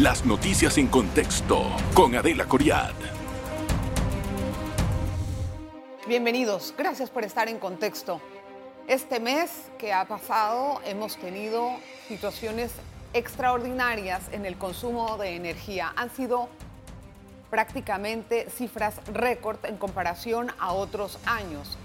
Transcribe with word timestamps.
Las 0.00 0.26
noticias 0.26 0.76
en 0.76 0.88
contexto 0.88 1.74
con 1.94 2.14
Adela 2.14 2.44
Coriad. 2.44 2.92
Bienvenidos, 6.06 6.74
gracias 6.76 7.08
por 7.08 7.24
estar 7.24 7.48
en 7.48 7.58
contexto. 7.58 8.20
Este 8.88 9.20
mes 9.20 9.50
que 9.78 9.94
ha 9.94 10.06
pasado 10.06 10.82
hemos 10.84 11.16
tenido 11.16 11.70
situaciones 12.08 12.72
extraordinarias 13.14 14.24
en 14.32 14.44
el 14.44 14.58
consumo 14.58 15.16
de 15.16 15.34
energía. 15.34 15.94
Han 15.96 16.14
sido 16.14 16.50
prácticamente 17.48 18.50
cifras 18.50 18.96
récord 19.14 19.64
en 19.64 19.78
comparación 19.78 20.52
a 20.58 20.72
otros 20.72 21.18
años. 21.24 21.78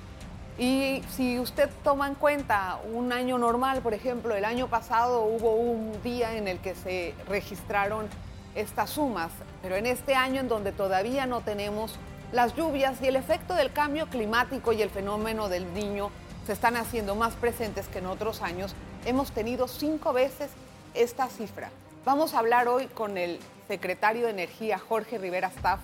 Y 0.61 1.01
si 1.09 1.39
usted 1.39 1.71
toma 1.83 2.05
en 2.05 2.13
cuenta 2.13 2.79
un 2.93 3.11
año 3.11 3.39
normal, 3.39 3.81
por 3.81 3.95
ejemplo, 3.95 4.35
el 4.35 4.45
año 4.45 4.67
pasado 4.67 5.23
hubo 5.23 5.55
un 5.55 5.99
día 6.03 6.37
en 6.37 6.47
el 6.47 6.59
que 6.59 6.75
se 6.75 7.15
registraron 7.27 8.07
estas 8.53 8.91
sumas, 8.91 9.31
pero 9.63 9.75
en 9.75 9.87
este 9.87 10.13
año 10.13 10.39
en 10.39 10.47
donde 10.47 10.71
todavía 10.71 11.25
no 11.25 11.41
tenemos 11.41 11.97
las 12.31 12.55
lluvias 12.55 13.01
y 13.01 13.07
el 13.07 13.15
efecto 13.15 13.55
del 13.55 13.73
cambio 13.73 14.05
climático 14.05 14.71
y 14.71 14.83
el 14.83 14.91
fenómeno 14.91 15.49
del 15.49 15.73
niño 15.73 16.11
se 16.45 16.53
están 16.53 16.75
haciendo 16.75 17.15
más 17.15 17.33
presentes 17.33 17.87
que 17.87 17.97
en 17.97 18.05
otros 18.05 18.43
años, 18.43 18.75
hemos 19.07 19.31
tenido 19.31 19.67
cinco 19.67 20.13
veces 20.13 20.51
esta 20.93 21.27
cifra. 21.27 21.71
Vamos 22.05 22.35
a 22.35 22.37
hablar 22.37 22.67
hoy 22.67 22.85
con 22.85 23.17
el 23.17 23.39
secretario 23.67 24.25
de 24.25 24.29
Energía, 24.29 24.77
Jorge 24.77 25.17
Rivera 25.17 25.47
Staff, 25.47 25.79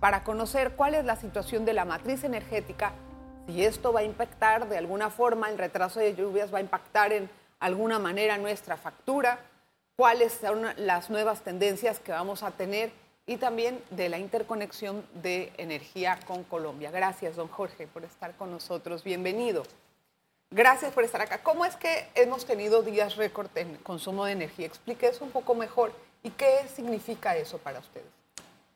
para 0.00 0.22
conocer 0.22 0.72
cuál 0.72 0.94
es 0.96 1.06
la 1.06 1.16
situación 1.16 1.64
de 1.64 1.72
la 1.72 1.86
matriz 1.86 2.24
energética 2.24 2.92
si 3.48 3.64
esto 3.64 3.94
va 3.94 4.00
a 4.00 4.04
impactar 4.04 4.68
de 4.68 4.76
alguna 4.76 5.08
forma, 5.08 5.48
el 5.48 5.56
retraso 5.56 6.00
de 6.00 6.14
lluvias 6.14 6.52
va 6.52 6.58
a 6.58 6.60
impactar 6.60 7.14
en 7.14 7.30
alguna 7.60 7.98
manera 7.98 8.36
nuestra 8.36 8.76
factura, 8.76 9.40
cuáles 9.96 10.34
son 10.34 10.66
las 10.76 11.08
nuevas 11.08 11.40
tendencias 11.40 11.98
que 11.98 12.12
vamos 12.12 12.42
a 12.42 12.50
tener 12.50 12.92
y 13.24 13.38
también 13.38 13.82
de 13.88 14.10
la 14.10 14.18
interconexión 14.18 15.02
de 15.14 15.50
energía 15.56 16.20
con 16.26 16.44
Colombia. 16.44 16.90
Gracias, 16.90 17.36
don 17.36 17.48
Jorge, 17.48 17.86
por 17.86 18.04
estar 18.04 18.36
con 18.36 18.50
nosotros. 18.50 19.02
Bienvenido. 19.02 19.62
Gracias 20.50 20.92
por 20.92 21.04
estar 21.04 21.22
acá. 21.22 21.42
¿Cómo 21.42 21.64
es 21.64 21.74
que 21.76 22.06
hemos 22.16 22.44
tenido 22.44 22.82
días 22.82 23.16
récord 23.16 23.48
en 23.54 23.76
consumo 23.78 24.26
de 24.26 24.32
energía? 24.32 24.66
Explique 24.66 25.06
eso 25.06 25.24
un 25.24 25.30
poco 25.30 25.54
mejor 25.54 25.92
y 26.22 26.28
qué 26.30 26.68
significa 26.68 27.34
eso 27.34 27.56
para 27.56 27.78
ustedes. 27.78 28.17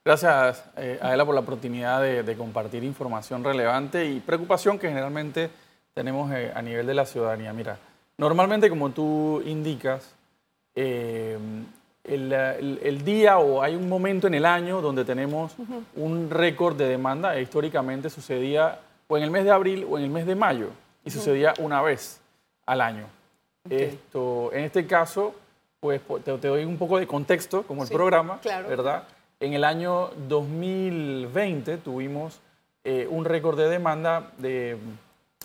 Gracias, 0.05 0.65
eh, 0.77 0.99
Adela, 1.01 1.25
por 1.25 1.35
la 1.35 1.43
oportunidad 1.43 2.03
de, 2.03 2.37
compartir 2.37 2.83
información 2.83 3.45
relevante 3.45 4.05
y 4.05 4.19
preocupación 4.19 4.77
que 4.77 4.89
generalmente 4.89 5.49
tenemos 5.95 6.33
eh, 6.33 6.51
a 6.53 6.61
nivel 6.61 6.87
de 6.89 6.95
la 6.95 7.07
ciudadanía. 7.07 7.53
Mira, 7.53 7.79
normalmente, 8.19 8.69
como 8.69 8.91
tú 8.91 9.41
indicas, 9.47 10.13
eh, 10.75 11.39
el, 12.03 13.05
día 13.05 13.39
o 13.39 13.63
hay 13.63 13.77
un 13.77 13.89
momento 13.89 14.27
en 14.27 14.35
el 14.35 14.45
año 14.45 14.81
donde 14.81 15.05
tenemos 15.05 15.53
un 15.95 16.31
récord 16.31 16.77
de 16.77 16.89
demanda. 16.89 17.37
E 17.37 17.43
históricamente 17.43 18.11
sucedía 18.11 18.81
o 19.07 19.17
en 19.17 19.23
el 19.23 19.31
mes 19.31 19.45
de 19.45 19.53
abril 19.53 19.87
o 19.89 19.99
en 19.99 20.05
el 20.05 20.11
mes 20.11 20.27
de 20.27 20.35
mayo 20.35 20.71
y 21.05 21.11
sucedía 21.11 21.55
una 21.59 21.81
vez 21.81 22.21
al 22.67 22.81
año. 22.81 23.07
Esto, 23.71 24.51
en 24.53 24.65
este 24.65 24.85
caso, 24.85 25.33
pues 25.79 26.01
te, 26.25 26.33
doy 26.33 26.65
un 26.65 26.77
poco 26.77 26.99
de 26.99 27.07
contexto, 27.07 27.63
como 27.63 27.85
el 27.85 27.89
programa, 27.89 28.41
¿verdad? 28.69 29.05
En 29.43 29.53
el 29.55 29.65
año 29.65 30.11
2020 30.29 31.79
tuvimos 31.79 32.41
eh, 32.85 33.09
un 33.11 33.25
récord 33.25 33.59
de 33.59 33.69
demanda 33.69 34.31
de 34.39 34.79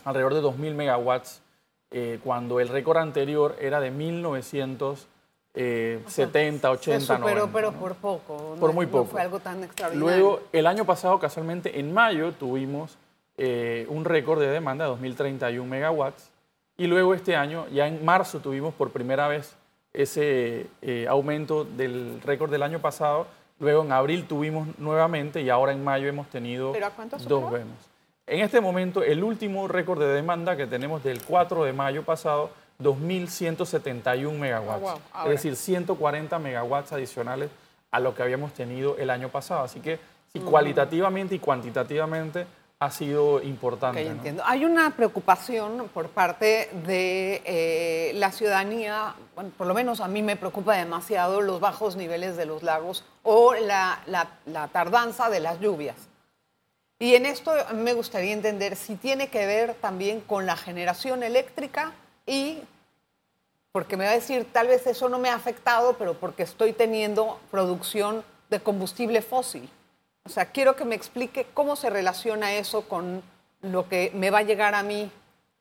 alrededor 0.06 0.36
de 0.36 0.44
2.000 0.44 0.76
megawatts, 0.76 1.42
eh, 1.90 2.20
cuando 2.24 2.60
el 2.60 2.68
récord 2.68 3.00
anterior 3.00 3.56
era 3.60 3.80
de 3.80 3.90
1970, 3.90 6.70
80, 6.70 7.22
Pero, 7.26 7.50
pero 7.52 7.72
por 7.72 7.96
poco. 7.96 8.56
Por 8.60 8.72
muy 8.72 8.86
poco. 8.86 9.06
fue 9.06 9.22
algo 9.22 9.40
tan 9.40 9.64
extraordinario. 9.64 10.16
Luego, 10.16 10.42
el 10.52 10.68
año 10.68 10.86
pasado, 10.86 11.18
casualmente, 11.18 11.80
en 11.80 11.92
mayo, 11.92 12.34
tuvimos 12.34 13.00
eh, 13.36 13.88
un 13.90 14.06
récord 14.06 14.40
de 14.40 14.50
demanda 14.50 14.86
de 14.86 14.92
2.031 14.92 15.64
megawatts. 15.64 16.30
Y 16.78 16.86
luego 16.86 17.16
este 17.16 17.36
año, 17.36 17.68
ya 17.70 17.88
en 17.88 18.06
marzo, 18.06 18.42
tuvimos 18.42 18.76
por 18.76 18.92
primera 18.92 19.28
vez 19.28 19.56
ese 19.92 20.68
aumento 21.10 21.66
del 21.66 22.22
récord 22.22 22.52
del 22.52 22.62
año 22.62 22.78
pasado 22.78 23.26
Luego 23.60 23.84
en 23.84 23.92
abril 23.92 24.26
tuvimos 24.28 24.68
nuevamente 24.78 25.42
y 25.42 25.50
ahora 25.50 25.72
en 25.72 25.84
mayo 25.84 26.08
hemos 26.08 26.30
tenido 26.30 26.74
dos 27.28 27.52
vemos. 27.52 27.76
En 28.28 28.42
este 28.42 28.60
momento, 28.60 29.04
el 29.04 29.24
último 29.24 29.68
récord 29.68 30.00
de 30.00 30.08
demanda 30.08 30.58
que 30.58 30.68
tenemos 30.68 31.04
del 31.04 31.24
4 31.24 31.64
de 31.64 31.74
mayo 31.74 32.04
pasado, 32.04 32.50
2.171 32.80 34.34
megawatts. 34.34 35.02
es 35.24 35.30
decir, 35.30 35.56
140 35.56 36.38
megawatts 36.38 36.92
adicionales 36.92 37.50
a 37.90 38.00
lo 38.00 38.14
que 38.14 38.24
habíamos 38.24 38.54
tenido 38.54 38.98
el 38.98 39.10
año 39.10 39.30
pasado. 39.30 39.64
Así 39.64 39.80
que, 39.80 40.00
sí, 40.34 40.40
cualitativamente 40.40 41.36
y 41.36 41.40
cuantitativamente 41.40 42.46
ha 42.80 42.92
sido 42.92 43.42
importante. 43.42 44.06
entiendo. 44.06 44.44
Hay 44.46 44.64
una 44.64 44.96
preocupación 44.96 45.90
por 45.94 46.10
parte 46.10 46.70
de 46.86 47.42
eh, 47.46 48.12
la 48.16 48.32
ciudadanía, 48.32 49.16
bueno, 49.36 49.52
por 49.58 49.66
lo 49.66 49.74
menos 49.74 50.00
a 50.00 50.08
mí 50.08 50.22
me 50.22 50.36
preocupa 50.36 50.76
demasiado 50.76 51.42
los 51.42 51.60
bajos 51.60 51.96
niveles 51.96 52.38
de 52.38 52.46
los 52.46 52.62
lagos 52.62 53.04
o 53.24 53.56
la, 53.56 54.00
la 54.46 54.68
tardanza 54.68 55.30
de 55.30 55.40
las 55.40 55.60
lluvias. 55.60 55.96
Y 57.00 57.14
en 57.14 57.26
esto 57.26 57.54
me 57.76 57.94
gustaría 57.94 58.34
entender 58.34 58.76
si 58.76 58.96
tiene 58.96 59.30
que 59.30 59.46
ver 59.46 59.76
también 59.76 60.22
con 60.22 60.46
la 60.46 60.56
generación 60.56 61.22
eléctrica 61.22 61.94
y, 62.26 62.62
porque 63.72 63.98
me 63.98 64.06
va 64.06 64.12
a 64.12 64.16
decir, 64.16 64.48
tal 64.52 64.68
vez 64.68 64.88
eso 64.88 65.08
no 65.08 65.20
me 65.20 65.30
ha 65.30 65.36
afectado, 65.36 65.96
pero 65.98 66.16
porque 66.16 66.44
estoy 66.44 66.74
teniendo 66.74 67.40
producción 67.52 68.24
de 68.50 68.60
combustible 68.60 69.22
fósil. 69.22 69.70
O 70.28 70.30
sea, 70.30 70.48
quiero 70.48 70.76
que 70.76 70.84
me 70.84 70.94
explique 70.94 71.48
cómo 71.54 71.78
se 71.78 71.90
relaciona 71.90 72.54
eso 72.56 72.82
con 72.82 73.24
lo 73.62 73.88
que 73.88 74.12
me 74.14 74.30
va 74.30 74.40
a 74.40 74.44
llegar 74.44 74.76
a 74.76 74.84
mí 74.84 75.10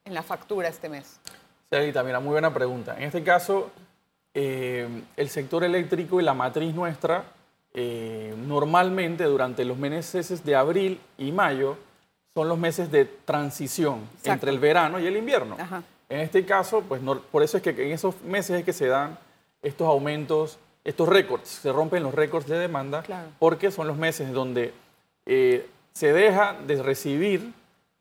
en 0.04 0.12
la 0.12 0.25
factura 0.25 0.69
este 0.69 0.88
mes. 0.88 1.21
Sí, 1.71 1.78
mira, 2.04 2.19
muy 2.19 2.32
buena 2.32 2.53
pregunta. 2.53 2.97
En 2.97 3.04
este 3.04 3.22
caso, 3.22 3.71
eh, 4.34 4.88
el 5.16 5.28
sector 5.28 5.62
eléctrico 5.62 6.21
y 6.21 6.25
la 6.25 6.34
matriz 6.34 6.75
nuestra, 6.75 7.27
eh, 7.75 8.34
normalmente 8.37 9.22
durante 9.22 9.65
los 9.65 9.78
meses 9.78 10.44
de 10.44 10.56
abril 10.56 11.00
y 11.16 11.31
mayo, 11.31 11.78
son 12.34 12.48
los 12.48 12.59
meses 12.59 12.91
de 12.91 13.04
transición 13.04 14.00
entre 14.25 14.50
el 14.50 14.59
verano 14.59 14.98
y 14.98 15.06
el 15.06 15.16
invierno. 15.16 15.56
En 16.09 16.21
este 16.21 16.44
caso, 16.44 16.83
pues 16.83 17.00
por 17.31 17.44
eso 17.44 17.59
es 17.59 17.62
que 17.62 17.71
en 17.71 17.93
esos 17.93 18.21
meses 18.22 18.59
es 18.59 18.65
que 18.65 18.72
se 18.72 18.88
dan 18.88 19.16
estos 19.62 19.87
aumentos 19.87 20.59
estos 20.86 21.08
récords, 21.08 21.48
se 21.48 21.72
rompen 21.72 22.04
los 22.04 22.14
récords 22.14 22.47
de 22.47 22.56
demanda 22.56 23.02
porque 23.41 23.72
son 23.72 23.88
los 23.88 23.97
meses 23.97 24.32
donde 24.32 24.72
eh, 25.26 25.69
se 25.92 26.12
deja 26.12 26.54
de 26.64 26.80
recibir 26.80 27.52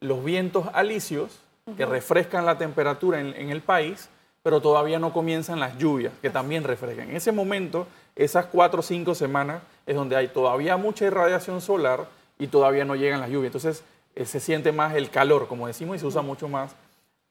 los 0.01 0.23
vientos 0.23 0.68
alisios 0.72 1.40
que 1.75 1.85
refrescan 1.88 2.46
la 2.46 2.59
temperatura 2.59 3.19
en, 3.19 3.50
el 3.50 3.62
país, 3.62 4.07
pero 4.44 4.62
todavía 4.62 5.00
no 5.00 5.13
comienzan 5.13 5.59
las 5.59 5.79
lluvias 5.79 6.13
que 6.22 6.29
también 6.29 6.63
refrescan. 6.63 7.09
En 7.09 7.16
ese 7.16 7.31
momento, 7.31 7.88
esas 8.16 8.46
cuatro 8.46 8.81
o 8.81 8.84
cinco 8.84 9.16
semanas 9.16 9.63
es 9.88 9.96
donde 9.96 10.16
hay 10.16 10.28
todavía 10.28 10.78
mucha 10.78 11.06
irradiación 11.06 11.62
solar 11.62 12.07
y 12.38 12.46
todavía 12.46 12.85
no 12.85 12.96
llegan 12.96 13.19
las 13.19 13.31
lluvias. 13.31 13.47
Entonces 13.56 13.84
eh, 14.13 14.25
se 14.25 14.40
siente 14.40 14.72
más 14.72 14.94
el 14.94 15.09
calor, 15.09 15.47
como 15.47 15.66
decimos, 15.66 15.96
y 15.96 16.00
se 16.02 16.06
usa 16.06 16.22
mucho 16.22 16.47
más 16.47 16.75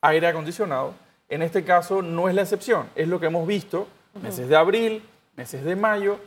aire 0.01 0.27
acondicionado. 0.27 0.95
En 1.29 1.43
este 1.43 1.63
caso 1.63 2.03
no 2.03 2.29
es 2.29 2.35
la 2.35 2.43
excepción, 2.43 2.91
es 2.97 3.07
lo 3.07 3.21
que 3.21 3.27
hemos 3.27 3.47
visto 3.47 3.87
meses 4.21 4.49
de 4.49 4.57
abril, 4.57 5.03
meses 5.37 5.65
de 5.65 5.77
mayo. 5.77 6.19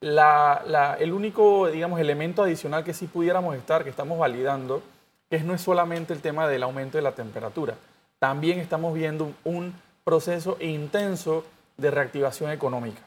el 0.00 1.12
único, 1.12 1.68
digamos, 1.68 2.00
elemento 2.00 2.42
adicional 2.42 2.84
que 2.84 2.94
sí 2.94 3.06
pudiéramos 3.06 3.56
estar, 3.56 3.84
que 3.84 3.90
estamos 3.90 4.18
validando, 4.18 4.82
es 5.30 5.44
no 5.44 5.54
es 5.54 5.60
solamente 5.60 6.12
el 6.12 6.20
tema 6.20 6.46
del 6.48 6.62
aumento 6.62 6.98
de 6.98 7.02
la 7.02 7.12
temperatura. 7.12 7.74
También 8.18 8.58
estamos 8.58 8.94
viendo 8.94 9.32
un 9.44 9.74
proceso 10.04 10.56
intenso 10.60 11.44
de 11.76 11.90
reactivación 11.90 12.50
económica. 12.50 13.02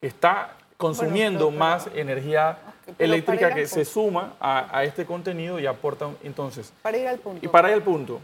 Está 0.00 0.54
consumiendo 0.76 1.50
más 1.50 1.88
energía 1.94 2.58
eléctrica 2.98 3.52
que 3.52 3.66
se 3.66 3.84
suma 3.84 4.34
a, 4.40 4.84
este 4.84 5.04
contenido 5.04 5.58
y 5.58 5.66
aporta 5.66 6.08
entonces. 6.22 6.72
Para 6.82 6.96
ir 6.96 7.08
al 7.08 7.18
punto. 7.18 7.44
Y 7.44 7.48
para 7.48 7.68
ir 7.68 7.74
al 7.74 7.82
punto. 7.82 8.20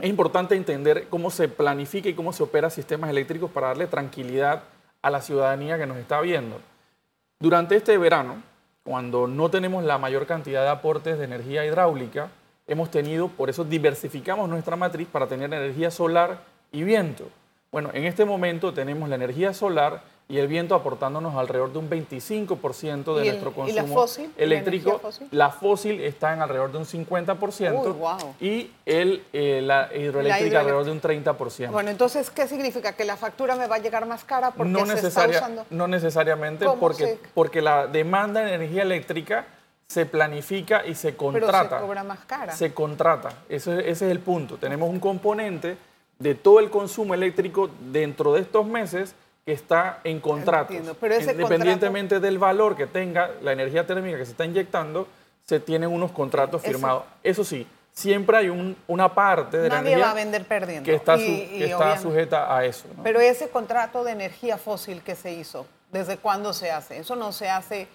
Es 0.00 0.10
importante 0.10 0.56
entender 0.56 1.06
cómo 1.08 1.30
se 1.30 1.48
planifica 1.48 2.08
y 2.08 2.14
cómo 2.14 2.32
se 2.32 2.42
opera 2.42 2.68
sistemas 2.68 3.10
eléctricos 3.10 3.50
para 3.50 3.68
darle 3.68 3.86
tranquilidad 3.86 4.64
a 5.04 5.10
la 5.10 5.20
ciudadanía 5.20 5.76
que 5.76 5.84
nos 5.86 5.98
está 5.98 6.22
viendo. 6.22 6.62
Durante 7.38 7.76
este 7.76 7.98
verano, 7.98 8.42
cuando 8.82 9.26
no 9.26 9.50
tenemos 9.50 9.84
la 9.84 9.98
mayor 9.98 10.26
cantidad 10.26 10.62
de 10.62 10.70
aportes 10.70 11.18
de 11.18 11.26
energía 11.26 11.66
hidráulica, 11.66 12.30
hemos 12.66 12.90
tenido, 12.90 13.28
por 13.28 13.50
eso 13.50 13.64
diversificamos 13.64 14.48
nuestra 14.48 14.76
matriz 14.76 15.06
para 15.06 15.26
tener 15.26 15.52
energía 15.52 15.90
solar 15.90 16.38
y 16.72 16.84
viento. 16.84 17.28
Bueno, 17.70 17.90
en 17.92 18.04
este 18.04 18.24
momento 18.24 18.72
tenemos 18.72 19.06
la 19.10 19.16
energía 19.16 19.52
solar 19.52 20.02
y 20.26 20.38
el 20.38 20.48
viento 20.48 20.74
aportándonos 20.74 21.34
alrededor 21.34 21.70
de 21.72 21.78
un 21.78 21.90
25% 21.90 23.14
de 23.16 23.24
¿Y 23.26 23.28
el- 23.28 23.34
nuestro 23.34 23.50
y 23.50 23.54
consumo 23.54 23.76
la 23.88 23.94
fósil? 23.94 24.24
¿Y 24.36 24.38
la 24.38 24.44
eléctrico. 24.44 24.98
fósil? 24.98 25.28
La 25.30 25.50
fósil 25.50 26.00
está 26.00 26.32
en 26.32 26.40
alrededor 26.40 26.72
de 26.72 26.78
un 26.78 26.86
50% 26.86 27.82
Uy, 27.90 27.92
guau. 27.92 28.34
y 28.40 28.70
el, 28.86 29.22
eh, 29.34 29.60
la 29.62 29.90
hidroeléctrica 29.94 30.60
alrededor 30.60 30.84
de 30.86 30.90
un 30.92 31.00
30%. 31.00 31.70
Bueno, 31.72 31.90
entonces, 31.90 32.30
¿qué 32.30 32.48
significa? 32.48 32.94
¿Que 32.96 33.04
la 33.04 33.16
factura 33.18 33.54
me 33.54 33.66
va 33.66 33.76
a 33.76 33.78
llegar 33.80 34.06
más 34.06 34.24
cara 34.24 34.50
porque 34.52 34.72
no, 34.72 34.86
se 34.86 35.06
está 35.06 35.28
usando? 35.28 35.66
no 35.68 35.88
necesariamente 35.88 36.64
¿Cómo 36.64 36.80
porque, 36.80 37.04
se- 37.04 37.18
porque 37.34 37.60
la 37.60 37.86
demanda 37.86 38.40
de 38.40 38.54
energía 38.54 38.82
eléctrica 38.82 39.46
se 39.86 40.06
planifica 40.06 40.86
y 40.86 40.94
se 40.94 41.08
Pero 41.08 41.18
contrata. 41.18 41.78
se 41.80 41.84
cobra 41.84 42.02
más 42.02 42.20
cara. 42.24 42.52
Se 42.56 42.72
contrata. 42.72 43.28
Ese, 43.50 43.78
ese 43.80 43.90
es 44.06 44.10
el 44.10 44.20
punto. 44.20 44.56
Tenemos 44.56 44.88
un 44.88 44.98
componente 45.00 45.76
de 46.18 46.34
todo 46.34 46.60
el 46.60 46.70
consumo 46.70 47.12
eléctrico 47.12 47.68
dentro 47.92 48.32
de 48.32 48.40
estos 48.40 48.64
meses 48.64 49.14
que 49.44 49.52
está 49.52 50.00
en 50.04 50.20
contratos. 50.20 50.70
Entiendo, 50.70 50.96
pero 51.00 51.14
ese 51.14 51.32
Independientemente 51.32 52.18
del 52.20 52.38
valor 52.38 52.76
que 52.76 52.86
tenga 52.86 53.30
la 53.42 53.52
energía 53.52 53.86
térmica 53.86 54.16
que 54.16 54.24
se 54.24 54.30
está 54.32 54.44
inyectando, 54.44 55.06
se 55.44 55.60
tienen 55.60 55.90
unos 55.90 56.12
contratos 56.12 56.62
firmados. 56.62 57.04
Eso 57.22 57.44
sí, 57.44 57.66
siempre 57.92 58.38
hay 58.38 58.48
un- 58.48 58.74
una 58.86 59.14
parte 59.14 59.58
de 59.58 59.68
la 59.68 59.76
Nadie 59.76 59.88
energía 59.92 60.06
va 60.06 60.10
a 60.12 60.14
vender 60.14 60.44
perdiendo. 60.46 60.84
que 60.86 60.94
está, 60.94 61.16
su- 61.18 61.22
Y- 61.24 61.26
y 61.26 61.58
que 61.58 61.64
está 61.64 61.76
obviamente- 61.76 62.02
sujeta 62.02 62.56
a 62.56 62.64
eso. 62.64 62.86
¿no? 62.96 63.02
Pero 63.02 63.20
ese 63.20 63.50
contrato 63.50 64.02
de 64.02 64.12
energía 64.12 64.56
fósil 64.56 65.02
que 65.02 65.14
se 65.14 65.32
hizo, 65.32 65.66
¿desde 65.92 66.16
cuándo 66.16 66.54
se 66.54 66.70
hace? 66.70 66.96
Eso 66.98 67.14
no 67.16 67.30
se 67.32 67.48
hace 67.50 67.86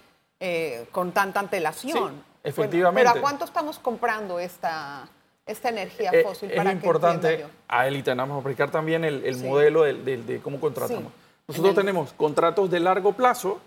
eh, 0.41 0.85
con 0.93 1.11
tanta 1.11 1.41
antelación. 1.41 1.91
Sí, 1.91 1.99
Bueno, 1.99 2.15
efectivamente. 2.45 3.09
pero 3.09 3.19
¿a 3.19 3.21
cuánto 3.21 3.43
estamos 3.43 3.77
comprando 3.77 4.39
esta, 4.39 5.05
esta 5.45 5.67
energía 5.67 6.11
Eh, 6.13 6.23
fósil? 6.23 6.49
es 6.51 6.55
para 6.55 6.69
que 6.69 6.75
importante, 6.77 7.27
entienda 7.31 7.53
yo? 7.53 7.59
Aelita, 7.67 8.13
vamos 8.15 8.35
a 8.35 8.39
explicar 8.39 8.71
también 8.71 9.03
el, 9.03 9.25
el 9.25 9.35
Sí. 9.35 9.43
modelo 9.45 9.83
del- 9.83 10.05
del- 10.05 10.25
de, 10.25 10.39
cómo 10.39 10.61
contratamos. 10.61 11.11
Sí. 11.11 11.28
Nosotros 11.49 11.75
tenemos 11.75 12.13
contratos 12.13 12.69
de 12.69 12.79
largo 12.79 13.13
plazo, 13.13 13.59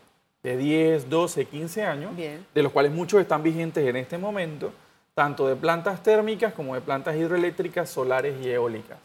de 0.43 0.57
10, 0.57 1.11
12, 1.11 1.45
15 1.47 1.83
años, 1.85 2.15
Bien. 2.17 2.47
de 2.55 2.63
los 2.63 2.71
cuales 2.73 2.93
muchos 2.93 3.21
están 3.21 3.43
vigentes 3.43 3.85
en 3.87 3.97
este 3.97 4.19
momento, 4.19 4.73
tanto 5.15 5.47
de 5.49 5.57
plantas 5.57 6.03
térmicas 6.03 6.53
como 6.55 6.75
de 6.75 6.81
plantas 6.81 7.17
hidroeléctricas, 7.17 7.91
solares 7.91 8.35
y 8.45 8.51
eólicas. 8.51 8.99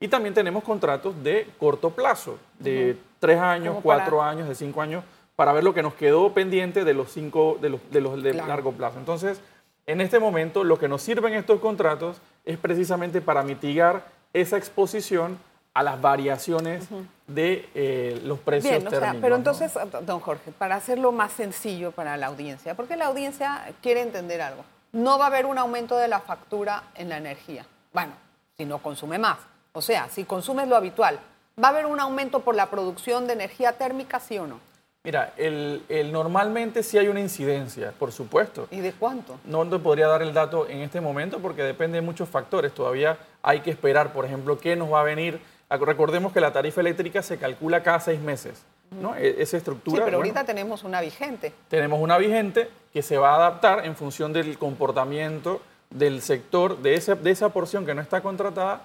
Y 0.00 0.08
también 0.08 0.34
tenemos 0.34 0.64
contratos 0.64 1.22
de 1.22 1.46
corto 1.58 1.90
plazo, 1.90 2.38
de 2.58 2.96
3 3.20 3.38
años, 3.38 3.74
Como 3.76 3.82
para- 3.86 4.00
4 4.04 4.22
años, 4.22 4.48
de 4.48 4.54
5 4.54 4.80
años, 4.82 5.04
para 5.36 5.52
ver 5.52 5.62
lo 5.64 5.74
que 5.74 5.82
nos 5.82 5.94
quedó 5.94 6.32
pendiente 6.32 6.84
de 6.84 6.94
los 6.94 7.10
5 7.12 7.58
de 7.60 7.68
los, 7.70 7.80
de 7.90 8.00
los 8.00 8.22
de 8.22 8.30
Claro. 8.32 8.48
largo 8.48 8.72
plazo. 8.72 8.98
Entonces, 8.98 9.40
en 9.86 10.00
este 10.00 10.18
momento, 10.18 10.64
lo 10.64 10.78
que 10.78 10.88
nos 10.88 11.02
sirven 11.02 11.34
estos 11.34 11.60
contratos 11.60 12.16
es 12.46 12.56
precisamente 12.58 13.20
para 13.20 13.42
mitigar 13.42 14.06
esa 14.32 14.56
exposición 14.56 15.38
a 15.76 15.82
las 15.82 16.00
variaciones 16.00 16.88
de 17.26 17.68
eh, 17.74 18.18
los 18.24 18.38
precios 18.38 18.70
Bien, 18.72 18.86
o 18.86 18.90
sea, 18.90 18.98
térmicos. 19.00 19.20
pero 19.20 19.34
¿no? 19.34 19.36
entonces, 19.36 19.72
don 20.06 20.20
Jorge, 20.20 20.50
para 20.52 20.76
hacerlo 20.76 21.12
más 21.12 21.32
sencillo 21.32 21.92
para 21.92 22.16
la 22.16 22.28
audiencia, 22.28 22.74
porque 22.74 22.96
la 22.96 23.06
audiencia 23.06 23.62
quiere 23.82 24.00
entender 24.00 24.40
algo. 24.40 24.64
No 24.92 25.18
va 25.18 25.24
a 25.24 25.28
haber 25.28 25.44
un 25.44 25.58
aumento 25.58 25.98
de 25.98 26.08
la 26.08 26.20
factura 26.20 26.84
en 26.94 27.10
la 27.10 27.18
energía. 27.18 27.66
Bueno, 27.92 28.12
si 28.56 28.64
no 28.64 28.78
consume 28.78 29.18
más. 29.18 29.36
O 29.74 29.82
sea, 29.82 30.08
si 30.08 30.24
consumes 30.24 30.66
lo 30.66 30.76
habitual, 30.76 31.18
¿va 31.62 31.68
a 31.68 31.70
haber 31.72 31.84
un 31.84 32.00
aumento 32.00 32.40
por 32.40 32.54
la 32.54 32.70
producción 32.70 33.26
de 33.26 33.34
energía 33.34 33.72
térmica, 33.72 34.18
sí 34.18 34.38
o 34.38 34.46
no? 34.46 34.58
Mira, 35.04 35.34
el, 35.36 35.84
el- 35.90 36.10
normalmente 36.10 36.82
sí 36.82 36.96
hay 36.96 37.08
una 37.08 37.20
incidencia, 37.20 37.92
por 37.98 38.12
supuesto. 38.12 38.66
¿Y 38.70 38.80
de 38.80 38.92
cuánto? 38.92 39.38
No 39.44 39.68
te 39.68 39.78
podría 39.78 40.08
dar 40.08 40.22
el 40.22 40.32
dato 40.32 40.66
en 40.68 40.80
este 40.80 41.00
momento 41.02 41.38
porque 41.40 41.62
depende 41.62 41.96
de 41.96 42.02
muchos 42.02 42.28
factores. 42.30 42.72
Todavía 42.72 43.18
hay 43.42 43.60
que 43.60 43.70
esperar, 43.70 44.12
por 44.14 44.24
ejemplo, 44.24 44.58
qué 44.58 44.74
nos 44.74 44.90
va 44.90 45.00
a 45.00 45.04
venir. 45.04 45.38
Recordemos 45.68 46.32
que 46.32 46.40
la 46.40 46.52
tarifa 46.52 46.80
eléctrica 46.80 47.22
se 47.22 47.38
calcula 47.38 47.82
cada 47.82 48.00
seis 48.00 48.20
meses. 48.20 48.62
¿no? 49.00 49.16
E- 49.16 49.42
Esa 49.42 49.50
Sí, 49.52 49.56
estructura. 49.56 50.04
pero 50.04 50.18
bueno, 50.18 50.32
ahorita 50.32 50.44
tenemos 50.44 50.84
una 50.84 51.00
vigente. 51.00 51.52
tenemos 51.68 51.98
una 52.00 52.18
vigente 52.18 52.68
que 52.92 53.02
se 53.02 53.18
va 53.18 53.32
a 53.32 53.36
adaptar 53.36 53.84
en 53.84 53.96
función 53.96 54.32
del 54.32 54.56
comportamiento 54.58 55.60
del 55.90 56.22
sector, 56.22 56.78
de 56.78 56.94
esa, 56.94 57.16
de 57.16 57.30
esa 57.32 57.48
porción 57.48 57.84
que 57.84 57.94
no 57.94 58.00
está 58.00 58.20
contratada, 58.20 58.82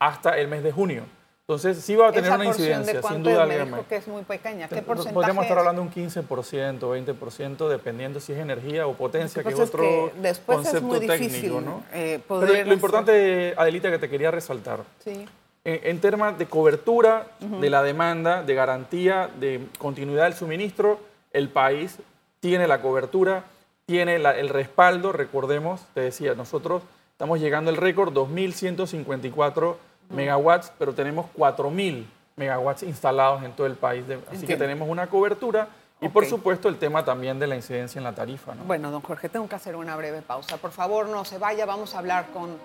hasta 0.00 0.36
el 0.38 0.48
mes 0.48 0.64
de 0.64 0.72
junio. 0.72 1.04
Entonces, 1.46 1.78
sí 1.84 1.94
va 1.94 2.08
a 2.08 2.12
tener 2.12 2.24
Esa 2.30 2.34
una 2.36 2.46
incidencia, 2.46 2.94
de 2.94 3.02
sin 3.02 3.22
duda 3.22 3.42
alguna. 3.44 3.82
que 3.88 3.96
es 3.96 4.08
muy 4.08 4.22
pequeña. 4.22 4.66
¿Qué 4.66 4.76
Te- 4.76 4.82
porcentaje 4.82 5.14
Podríamos 5.14 5.44
estar 5.44 5.56
es? 5.56 5.60
hablando 5.60 5.82
de 5.82 5.86
un 5.88 5.92
15%, 5.92 6.88
20%, 6.90 7.68
dependiendo 7.68 8.18
si 8.18 8.32
es 8.32 8.38
energía 8.38 8.86
o 8.88 8.94
potencia, 8.94 9.42
que 9.42 9.48
que 9.50 9.54
es 9.54 9.60
otro 9.60 9.82
que 9.82 10.12
después 10.20 10.58
es 10.58 10.64
concepto 10.64 10.86
muy 10.86 10.98
técnico, 11.00 11.22
difícil, 11.22 11.64
¿no? 11.64 11.84
eh, 11.92 12.20
Pero 12.26 12.40
lo 12.40 12.46
hacer- 12.46 12.68
importante, 12.72 13.54
Adelita, 13.56 13.90
que 13.90 13.98
te 13.98 14.08
quería 14.08 14.30
resaltar, 14.30 14.80
Sí. 15.04 15.26
En, 15.64 15.80
en 15.82 16.00
temas 16.00 16.38
de 16.38 16.46
cobertura 16.46 17.26
de 17.40 17.70
la 17.70 17.82
demanda, 17.82 18.42
de 18.42 18.54
garantía, 18.54 19.30
de 19.40 19.66
continuidad 19.78 20.24
del 20.24 20.34
suministro, 20.34 20.98
el 21.32 21.48
país 21.48 21.98
tiene 22.40 22.66
la 22.68 22.80
cobertura, 22.82 23.44
tiene 23.86 24.18
la- 24.18 24.36
el 24.36 24.48
respaldo. 24.50 25.12
Recordemos, 25.12 25.80
te 25.94 26.00
decía, 26.00 26.34
nosotros 26.34 26.82
estamos 27.12 27.40
llegando 27.40 27.70
al 27.70 27.76
récord 27.76 28.12
2.154 28.12 29.76
megawatts, 30.10 30.72
pero 30.78 30.92
tenemos 30.94 31.26
4.000 31.36 32.04
megawatts 32.36 32.82
instalados 32.82 33.42
en 33.44 33.52
todo 33.52 33.66
el 33.66 33.74
país. 33.74 34.06
de- 34.06 34.18
así 34.30 34.46
que 34.46 34.56
tenemos 34.56 34.88
una 34.88 35.06
cobertura 35.08 35.68
y, 36.00 36.08
por 36.08 36.26
supuesto, 36.26 36.68
el 36.68 36.76
tema 36.76 37.04
también 37.04 37.38
de 37.38 37.46
la 37.46 37.56
incidencia 37.56 37.98
en 37.98 38.04
la 38.04 38.14
tarifa. 38.14 38.54
¿no? 38.54 38.64
Bueno, 38.64 38.90
don 38.90 39.00
Jorge, 39.00 39.28
tengo 39.28 39.48
que 39.48 39.54
hacer 39.54 39.76
una 39.76 39.96
breve 39.96 40.20
pausa. 40.22 40.56
Por 40.58 40.70
favor, 40.72 41.08
no 41.08 41.24
se 41.24 41.38
vaya. 41.38 41.64
Vamos 41.64 41.94
a 41.94 41.98
hablar 42.00 42.26
con 42.34 42.58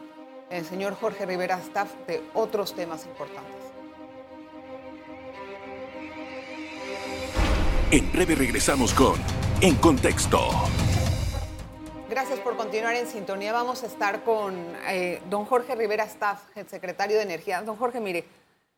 el 0.49 0.65
señor 0.65 0.95
Jorge 0.95 1.25
Rivera 1.25 1.59
Staff 1.59 1.89
de 2.07 2.23
otros 2.33 2.75
temas 2.75 3.05
importantes. 3.05 3.55
En 7.91 8.11
breve 8.11 8.35
regresamos 8.35 8.93
con 8.93 9.19
En 9.61 9.75
Contexto. 9.75 10.39
Gracias 12.09 12.39
por 12.39 12.57
continuar 12.57 12.95
en 12.95 13.07
sintonía. 13.07 13.53
Vamos 13.53 13.83
a 13.83 13.87
estar 13.87 14.23
con 14.23 14.55
eh, 14.87 15.21
don 15.29 15.45
Jorge 15.45 15.75
Rivera 15.75 16.03
Staff, 16.05 16.39
el 16.55 16.67
secretario 16.67 17.17
de 17.17 17.23
Energía. 17.23 17.61
Don 17.61 17.75
Jorge, 17.75 17.99
mire, 17.99 18.25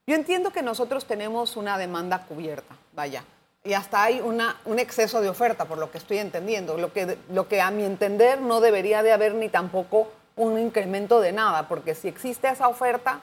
yo 0.05 0.15
entiendo 0.15 0.51
que 0.51 0.61
nosotros 0.61 1.05
tenemos 1.05 1.55
una 1.55 1.77
demanda 1.77 2.25
cubierta, 2.25 2.75
vaya, 2.93 3.23
y 3.63 3.73
hasta 3.73 4.03
hay 4.03 4.19
una, 4.19 4.59
un 4.65 4.79
exceso 4.79 5.21
de 5.21 5.29
oferta, 5.29 5.65
por 5.65 5.77
lo 5.77 5.91
que 5.91 5.99
estoy 5.99 6.17
entendiendo, 6.17 6.77
lo 6.77 6.91
que, 6.91 7.17
lo 7.29 7.47
que 7.47 7.61
a 7.61 7.69
mi 7.69 7.83
entender 7.83 8.41
no 8.41 8.59
debería 8.59 9.03
de 9.03 9.11
haber 9.11 9.35
ni 9.35 9.49
tampoco 9.49 10.09
un 10.41 10.57
incremento 10.57 11.19
de 11.19 11.31
nada, 11.31 11.67
porque 11.67 11.93
si 11.93 12.07
existe 12.07 12.49
esa 12.49 12.67
oferta, 12.67 13.21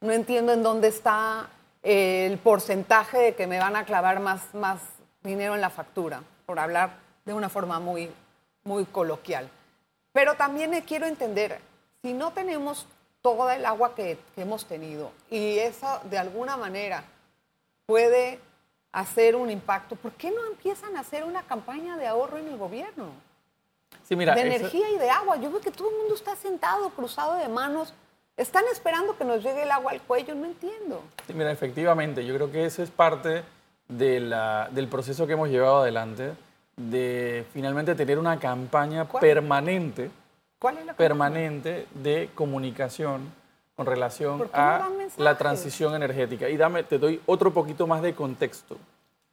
no 0.00 0.12
entiendo 0.12 0.52
en 0.52 0.62
dónde 0.62 0.86
está 0.86 1.48
eh, 1.82 2.28
el 2.30 2.38
porcentaje 2.38 3.18
de 3.18 3.34
que 3.34 3.48
me 3.48 3.58
van 3.58 3.74
a 3.74 3.84
clavar 3.84 4.20
más, 4.20 4.54
más 4.54 4.80
dinero 5.22 5.56
en 5.56 5.60
la 5.60 5.70
factura, 5.70 6.22
por 6.46 6.60
hablar 6.60 6.98
de 7.24 7.34
una 7.34 7.48
forma 7.48 7.80
muy, 7.80 8.10
muy 8.62 8.84
coloquial. 8.84 9.50
Pero 10.12 10.34
también 10.36 10.80
quiero 10.86 11.06
entender, 11.06 11.60
si 12.02 12.12
no 12.12 12.30
tenemos 12.30 12.86
toda 13.20 13.56
el 13.56 13.66
agua 13.66 13.96
que, 13.96 14.16
que 14.36 14.42
hemos 14.42 14.64
tenido 14.64 15.10
y 15.28 15.58
eso 15.58 16.00
de 16.04 16.18
alguna 16.18 16.56
manera 16.56 17.02
puede 17.84 18.38
hacer 18.92 19.34
un 19.34 19.50
impacto, 19.50 19.96
¿por 19.96 20.12
qué 20.12 20.30
no 20.30 20.46
empiezan 20.46 20.96
a 20.96 21.00
hacer 21.00 21.24
una 21.24 21.42
campaña 21.42 21.96
de 21.96 22.06
ahorro 22.06 22.38
en 22.38 22.46
el 22.46 22.56
gobierno? 22.56 23.29
Sí, 24.08 24.16
mira, 24.16 24.34
de 24.34 24.40
energía 24.42 24.90
y 24.90 24.98
de 24.98 25.10
agua. 25.10 25.36
Yo 25.36 25.50
veo 25.50 25.60
que 25.60 25.70
todo 25.70 25.88
el 25.90 25.96
mundo 25.96 26.14
está 26.14 26.34
sentado, 26.36 26.90
cruzado 26.90 27.36
de 27.36 27.48
manos. 27.48 27.92
Están 28.36 28.64
esperando 28.72 29.16
que 29.16 29.24
nos 29.24 29.42
llegue 29.42 29.62
el 29.62 29.70
agua 29.70 29.92
al 29.92 30.00
cuello, 30.00 30.34
no 30.34 30.46
entiendo. 30.46 31.02
Sí, 31.26 31.34
mira, 31.34 31.50
efectivamente, 31.52 32.24
yo 32.24 32.34
creo 32.34 32.50
que 32.50 32.64
ese 32.64 32.82
es 32.82 32.90
parte 32.90 33.42
de 33.88 34.20
la- 34.20 34.68
del 34.72 34.88
proceso 34.88 35.26
que 35.26 35.34
hemos 35.34 35.48
llevado 35.48 35.80
adelante, 35.82 36.32
de 36.76 37.44
finalmente 37.52 37.94
tener 37.94 38.18
una 38.18 38.38
campaña 38.38 39.04
¿Cuál? 39.06 39.20
permanente, 39.20 40.10
¿Cuál 40.58 40.78
es 40.78 40.86
la 40.86 40.92
campaña? 40.92 41.08
permanente 41.08 41.86
de 41.94 42.30
comunicación 42.34 43.30
con 43.76 43.86
relación 43.86 44.38
¿Por 44.38 44.50
qué 44.50 44.56
no 44.56 44.62
a 44.62 44.88
la 45.18 45.36
transición 45.38 45.94
energética. 45.94 46.48
Y 46.48 46.56
dame, 46.56 46.82
te 46.84 46.98
doy 46.98 47.20
otro 47.26 47.52
poquito 47.52 47.86
más 47.86 48.00
de 48.02 48.14
contexto. 48.14 48.76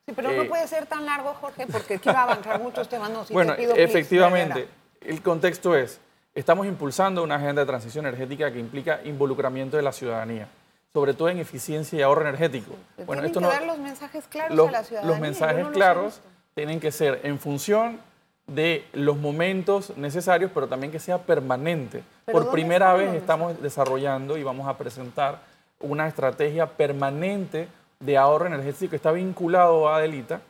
Sí, 0.07 0.13
pero 0.15 0.31
Eh, 0.31 0.37
no 0.37 0.45
puede 0.45 0.65
ser 0.69 0.85
tan 0.85 1.05
largo, 1.05 1.33
Jorge, 1.33 1.67
porque 1.67 1.99
quiero 1.99 2.17
avanzar 2.17 2.61
muchos 2.61 2.87
temas. 2.87 3.09
No, 3.09 3.25
si 3.25 3.33
bueno, 3.33 3.53
te 3.53 3.63
pido, 3.63 3.73
please, 3.73 3.89
efectivamente, 3.91 4.53
Rivera. 4.53 4.71
el 5.01 5.21
contexto 5.21 5.75
es, 5.75 5.99
estamos 6.33 6.65
impulsando 6.65 7.21
una 7.23 7.35
agenda 7.35 7.61
de 7.61 7.67
transición 7.67 8.05
energética 8.05 8.49
que 8.53 8.57
implica 8.59 9.01
involucramiento 9.03 9.75
de 9.75 9.83
la 9.83 9.91
ciudadanía, 9.91 10.47
sobre 10.93 11.13
todo 11.13 11.27
en 11.27 11.39
eficiencia 11.39 11.99
y 11.99 12.01
ahorro 12.03 12.21
energético. 12.21 12.73
Pero 12.95 13.05
tienen 13.11 13.33
que 13.33 13.39
dar 13.41 13.65
los 13.65 13.79
mensajes 13.79 14.27
claros 14.29 14.55
los, 14.55 14.69
a 14.69 14.71
la 14.71 14.83
ciudadanía. 14.85 15.11
los 15.11 15.19
mensajes 15.19 15.57
no 15.57 15.63
los 15.63 15.73
claros 15.73 16.05
visto. 16.05 16.29
tienen 16.55 16.79
que 16.79 16.91
ser 16.93 17.19
en 17.23 17.37
función 17.37 17.99
de 18.45 18.85
los 18.93 19.17
momentos 19.17 19.97
necesarios, 19.97 20.51
pero 20.53 20.69
también 20.69 20.89
que 20.89 20.99
sea 20.99 21.17
permanente. 21.17 22.01
¿Pero 22.25 22.39
Por 22.39 22.51
primera 22.51 22.93
vez 22.93 23.07
los 23.07 23.15
estamos 23.17 23.61
desarrollando 23.61 24.37
y 24.37 24.43
vamos 24.43 24.69
a 24.69 24.77
presentar 24.77 25.41
una 25.81 26.07
estrategia 26.07 26.65
permanente 26.65 27.67
de 27.99 28.17
ahorro 28.17 28.47
energético 28.47 28.95
está 28.95 29.11
vinculado, 29.11 29.89
Adelita, 29.89 30.41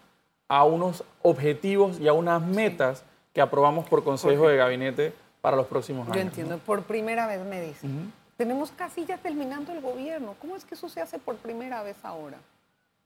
a 0.48 0.64
unos 0.64 1.04
objetivos 1.22 2.00
y 2.00 2.08
a 2.08 2.14
unas 2.14 2.42
metas 2.42 3.04
que 3.34 3.42
aprobamos 3.42 3.88
por 3.88 4.04
Consejo 4.04 4.48
de 4.48 4.58
Gabinete 4.58 5.14
para 5.42 5.56
los 5.56 5.68
próximos 5.68 6.08
años. 6.08 6.16
Yo 6.18 6.24
¿no? 6.24 6.30
entiendo, 6.30 6.58
por 6.60 6.84
primera 6.84 7.28
vez 7.28 7.44
me 7.46 7.62
dicen. 7.62 8.12
Tenemos 8.36 8.72
casi 8.72 9.06
ya 9.06 9.18
terminando 9.18 9.72
el 9.72 9.82
gobierno. 9.82 10.36
¿Cómo 10.40 10.56
es 10.56 10.64
que 10.64 10.76
eso 10.76 10.90
se 10.90 11.02
hace 11.02 11.18
por 11.20 11.36
primera 11.38 11.82
vez 11.84 11.98
ahora? 12.04 12.38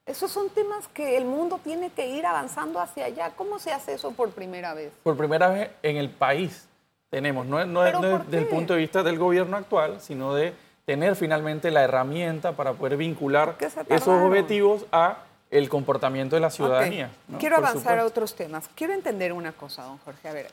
Esos 0.06 0.32
son 0.32 0.50
temas 0.50 0.88
que 0.88 1.18
el 1.18 1.26
mundo 1.26 1.60
tiene 1.64 1.90
que 1.92 2.10
ir 2.10 2.26
avanzando 2.26 2.80
hacia 2.80 3.06
allá. 3.06 3.32
¿Cómo 3.36 3.60
se 3.60 3.72
hace 3.72 3.94
eso 3.94 4.12
por 4.12 4.32
primera 4.32 4.74
vez? 4.74 4.92
Por 5.04 5.16
primera 5.16 5.48
vez 5.50 5.72
en 5.84 5.98
el 5.98 6.10
país 6.10 6.68
tenemos, 7.10 7.46
no, 7.46 7.64
no, 7.66 7.82
¿Pero 7.82 8.02
no 8.02 8.20
desde 8.20 8.40
el 8.40 8.48
punto 8.48 8.74
de 8.74 8.80
vista 8.80 9.04
del 9.04 9.20
gobierno 9.20 9.58
actual, 9.58 10.02
sino 10.02 10.34
de 10.34 10.54
tener 10.92 11.16
finalmente 11.16 11.72
la 11.72 11.84
herramienta 11.84 12.52
para 12.52 12.74
poder 12.74 12.98
vincular 12.98 13.56
esos 13.88 14.08
objetivos 14.10 14.86
a 14.92 15.20
el 15.50 15.70
comportamiento 15.70 16.36
de 16.36 16.42
la 16.42 16.50
ciudadanía. 16.50 17.10
¿no? 17.30 17.38
Quiero 17.38 17.56
Por 17.58 17.66
avanzar 17.66 17.98
a 18.00 18.06
otros 18.06 18.36
temas. 18.36 18.70
Quiero 18.76 18.92
entender 18.94 19.32
una 19.32 19.54
cosa, 19.54 19.84
don 19.84 19.98
Jorge. 20.00 20.28
A 20.28 20.34
ver, 20.34 20.48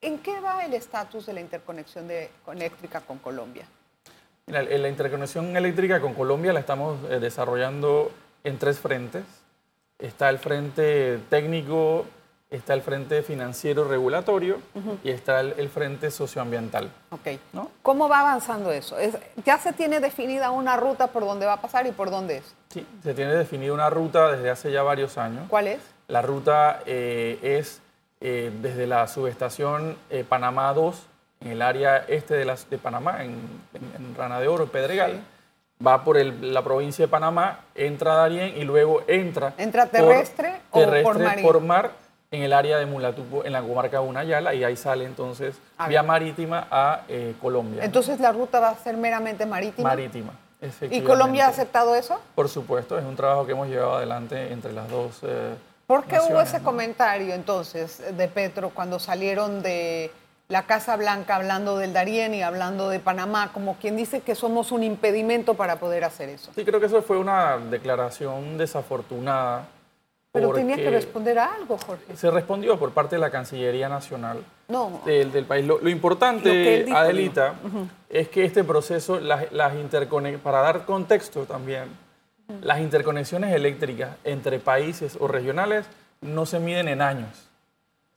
¿en 0.00 0.18
qué 0.18 0.38
va 0.40 0.64
el 0.64 0.74
estatus 0.74 1.26
de 1.26 1.32
la 1.32 1.40
interconexión 1.40 2.06
de- 2.06 2.30
eléctrica 2.52 3.00
con 3.00 3.18
Colombia? 3.18 3.64
Mira, 4.46 4.62
la 4.62 4.88
interconexión 4.88 5.56
eléctrica 5.56 6.00
con 6.00 6.14
Colombia 6.14 6.52
la 6.52 6.60
estamos 6.60 6.96
eh, 7.10 7.18
desarrollando 7.18 8.12
en 8.44 8.58
tres 8.58 8.78
frentes. 8.78 9.24
Está 9.98 10.28
el 10.30 10.38
frente 10.38 11.18
técnico, 11.28 12.06
está 12.50 12.74
el 12.74 12.82
frente 12.82 13.22
financiero 13.22 13.84
regulatorio 13.84 14.58
y 15.04 15.10
está 15.10 15.40
el, 15.40 15.54
el 15.56 15.68
frente 15.68 16.10
socioambiental. 16.10 16.90
Ok. 17.10 17.28
¿no? 17.52 17.70
¿Cómo 17.82 18.08
va 18.08 18.20
avanzando 18.20 18.72
eso? 18.72 18.98
Es- 18.98 19.16
¿Ya 19.44 19.58
se 19.58 19.72
tiene 19.72 20.00
definida 20.00 20.50
una 20.50 20.76
ruta 20.76 21.06
por 21.08 21.22
dónde 21.24 21.46
va 21.46 21.54
a 21.54 21.60
pasar 21.60 21.86
y 21.86 21.92
por 21.92 22.10
dónde 22.10 22.38
es? 22.38 22.54
Sí, 22.70 22.86
se 23.02 23.14
tiene 23.14 23.34
definida 23.34 23.72
una 23.72 23.88
ruta 23.90 24.32
desde 24.32 24.50
hace 24.50 24.72
ya 24.72 24.82
varios 24.82 25.16
años. 25.16 25.44
¿Cuál 25.48 25.68
es? 25.68 25.80
La 26.08 26.22
ruta 26.22 26.80
eh, 26.86 27.38
es 27.42 27.80
eh, 28.20 28.50
desde 28.60 28.86
la 28.86 29.06
subestación 29.06 29.96
eh, 30.10 30.24
Panamá 30.28 30.72
2, 30.74 31.06
en 31.42 31.52
el 31.52 31.62
área 31.62 31.98
este 32.08 32.34
de, 32.34 32.44
las, 32.44 32.68
de 32.68 32.78
Panamá, 32.78 33.22
en, 33.24 33.30
en- 33.74 33.92
en 33.96 34.14
Rana 34.16 34.40
de 34.40 34.48
Oro, 34.48 34.66
Pedregal. 34.66 35.12
Sí. 35.12 35.20
Va 35.86 36.04
por 36.04 36.18
el- 36.18 36.52
la 36.52 36.62
provincia 36.62 37.04
de 37.06 37.08
Panamá, 37.08 37.60
entra 37.74 38.12
a 38.12 38.16
Darien 38.16 38.58
y 38.58 38.64
luego 38.64 39.02
entra. 39.06 39.54
¿Entra 39.56 39.84
por- 39.86 39.92
terrestre 39.92 40.60
o 40.70 40.74
por 40.74 40.84
terrestre 40.84 41.24
marítimo? 41.24 41.48
por 41.52 41.60
mar 41.62 41.90
en 42.32 42.42
el 42.42 42.52
área 42.52 42.78
de 42.78 42.86
Mulatupo, 42.86 43.44
en 43.44 43.52
la 43.52 43.60
comarca 43.60 44.00
de 44.00 44.06
Unayala, 44.06 44.54
y 44.54 44.62
ahí 44.62 44.76
sale 44.76 45.04
entonces 45.04 45.56
A 45.76 45.88
vía 45.88 46.02
marítima 46.02 46.68
a 46.70 47.02
eh, 47.08 47.34
Colombia. 47.40 47.84
Entonces 47.84 48.20
la 48.20 48.30
ruta 48.30 48.60
va 48.60 48.70
a 48.70 48.76
ser 48.76 48.96
meramente 48.96 49.46
marítima. 49.46 49.88
marítima. 49.88 50.32
¿Y. 50.90 51.00
Colombia 51.00 51.46
ha 51.46 51.48
aceptado 51.48 51.94
eso? 51.96 52.20
Por 52.34 52.48
supuesto, 52.48 52.98
es 52.98 53.04
un 53.04 53.16
trabajo 53.16 53.46
que 53.46 53.52
hemos 53.52 53.66
llevado 53.68 53.96
adelante 53.96 54.52
entre 54.52 54.72
las 54.72 54.88
dos. 54.88 55.20
eh, 55.22 55.54
¿Por 55.86 56.04
qué 56.04 56.16
hubo 56.16 56.22
naciones, 56.24 56.48
ese 56.48 56.58
¿no? 56.58 56.64
comentario 56.64 57.34
entonces 57.34 58.16
de 58.16 58.28
Petro 58.28 58.70
cuando 58.70 59.00
salieron 59.00 59.62
de 59.62 60.12
la 60.48 60.62
Casa 60.64 60.96
Blanca 60.96 61.34
hablando 61.36 61.78
del 61.78 61.92
Darién 61.92 62.34
y 62.34 62.42
hablando 62.42 62.90
de 62.90 63.00
Panamá, 63.00 63.50
como 63.52 63.76
quien 63.76 63.96
dice 63.96 64.20
que 64.20 64.36
somos 64.36 64.70
un 64.70 64.84
impedimento 64.84 65.54
para 65.54 65.76
poder 65.76 66.04
hacer 66.04 66.28
eso? 66.28 66.52
Sí, 66.54 66.64
creo 66.64 66.78
que 66.78 66.86
eso 66.86 67.02
fue 67.02 67.18
una 67.18 67.56
declaración 67.56 68.56
desafortunada. 68.58 69.66
Pero 70.32 70.52
tenía 70.52 70.76
que 70.76 70.90
responder 70.90 71.38
a 71.40 71.54
algo, 71.54 71.76
Jorge. 71.78 72.16
Se 72.16 72.30
respondió 72.30 72.78
por 72.78 72.92
parte 72.92 73.16
de 73.16 73.20
la 73.20 73.30
Cancillería 73.30 73.88
Nacional 73.88 74.38
No, 74.68 75.02
del, 75.04 75.32
del 75.32 75.44
país. 75.44 75.66
Lo, 75.66 75.78
lo 75.78 75.84
Lo 75.84 75.90
importante, 75.90 76.76
él 76.78 76.84
dijo, 76.86 76.96
Adelita, 76.96 77.54
es 78.08 78.28
que 78.28 78.44
este 78.44 78.62
proceso, 78.62 79.18
las, 79.18 79.50
las 79.50 79.72
para 80.42 80.60
dar 80.60 80.84
contexto 80.84 81.44
también, 81.46 81.84
las 82.62 82.80
interconexiones 82.80 83.52
eléctricas 83.52 84.10
entre 84.24 84.58
países 84.60 85.16
o 85.20 85.26
regionales 85.26 85.86
no 86.20 86.46
se 86.46 86.60
miden 86.60 86.86
en 86.88 87.02
años, 87.02 87.48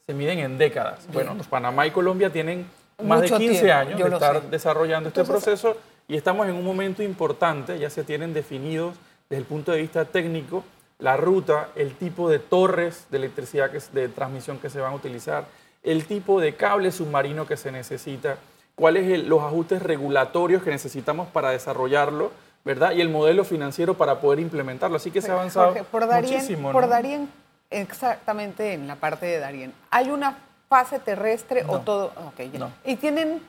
se 0.06 0.14
miden 0.14 0.40
en 0.40 0.58
décadas. 0.60 1.08
Bueno, 1.12 1.34
los 1.34 1.48
Panamá 1.48 1.88
y 1.88 1.92
Colombia 1.92 2.30
tienen 2.32 2.68
más 3.04 3.22
Mucho 3.22 3.40
de 3.40 3.46
15 3.46 3.62
tiempo, 3.64 3.80
años 3.80 4.00
yo 4.00 4.06
de 4.06 4.12
lo 4.12 4.18
estar 4.18 4.42
sé. 4.42 4.48
desarrollando 4.50 5.10
este 5.10 5.22
Entonces- 5.22 5.44
proceso 5.46 5.78
y 6.08 6.16
estamos 6.16 6.48
en 6.48 6.54
un 6.56 6.64
momento 6.66 7.02
importante, 7.02 7.80
ya 7.80 7.90
se 7.90 8.04
tienen 8.04 8.34
definidos 8.34 8.96
desde 9.30 9.40
el 9.42 9.46
punto 9.48 9.72
de 9.72 9.82
vista 9.82 10.06
técnico 10.06 10.64
la 11.04 11.18
ruta, 11.18 11.68
el 11.76 11.96
tipo 11.96 12.30
de 12.30 12.40
torres 12.40 13.08
de 13.12 13.18
electricidad, 13.18 13.70
que, 13.70 13.80
de 13.92 14.08
transmisión 14.08 14.58
que 14.58 14.70
se 14.70 14.80
van 14.80 14.94
a 14.94 14.96
utilizar, 14.96 15.44
el 15.84 16.06
tipo 16.06 16.40
de 16.40 16.56
cable 16.56 16.94
submarino 16.94 17.46
que 17.46 17.58
se 17.58 17.74
necesita, 17.74 18.38
cuáles 18.76 19.12
el- 19.12 19.28
los 19.28 19.42
ajustes 19.42 19.82
regulatorios 19.84 20.64
que 20.64 20.70
necesitamos 20.70 21.28
para 21.28 21.50
desarrollarlo, 21.50 22.32
¿verdad? 22.64 22.92
Y 22.94 23.02
el 23.02 23.10
modelo 23.10 23.44
financiero 23.44 23.96
para 23.96 24.22
poder 24.22 24.40
implementarlo. 24.40 24.96
Así 24.96 25.12
que 25.12 25.22
se 25.22 25.30
ha 25.30 25.34
avanzado 25.34 25.68
Jorge, 25.74 25.84
por 25.84 26.08
muchísimo. 26.10 26.72
por 26.72 26.84
¿no? 26.84 26.88
Darién, 26.90 27.30
exactamente 27.70 28.72
en 28.74 28.88
la 28.88 28.96
parte 28.96 29.26
de 29.26 29.40
Darién, 29.40 29.74
¿hay 29.92 30.10
una 30.10 30.38
fase 30.70 31.00
terrestre 31.00 31.66
o 31.68 31.80
todo? 31.80 32.14
ok, 32.28 32.40
ya. 32.54 32.60
No. 32.60 32.72
Y 32.86 32.96
tienen, 32.96 33.42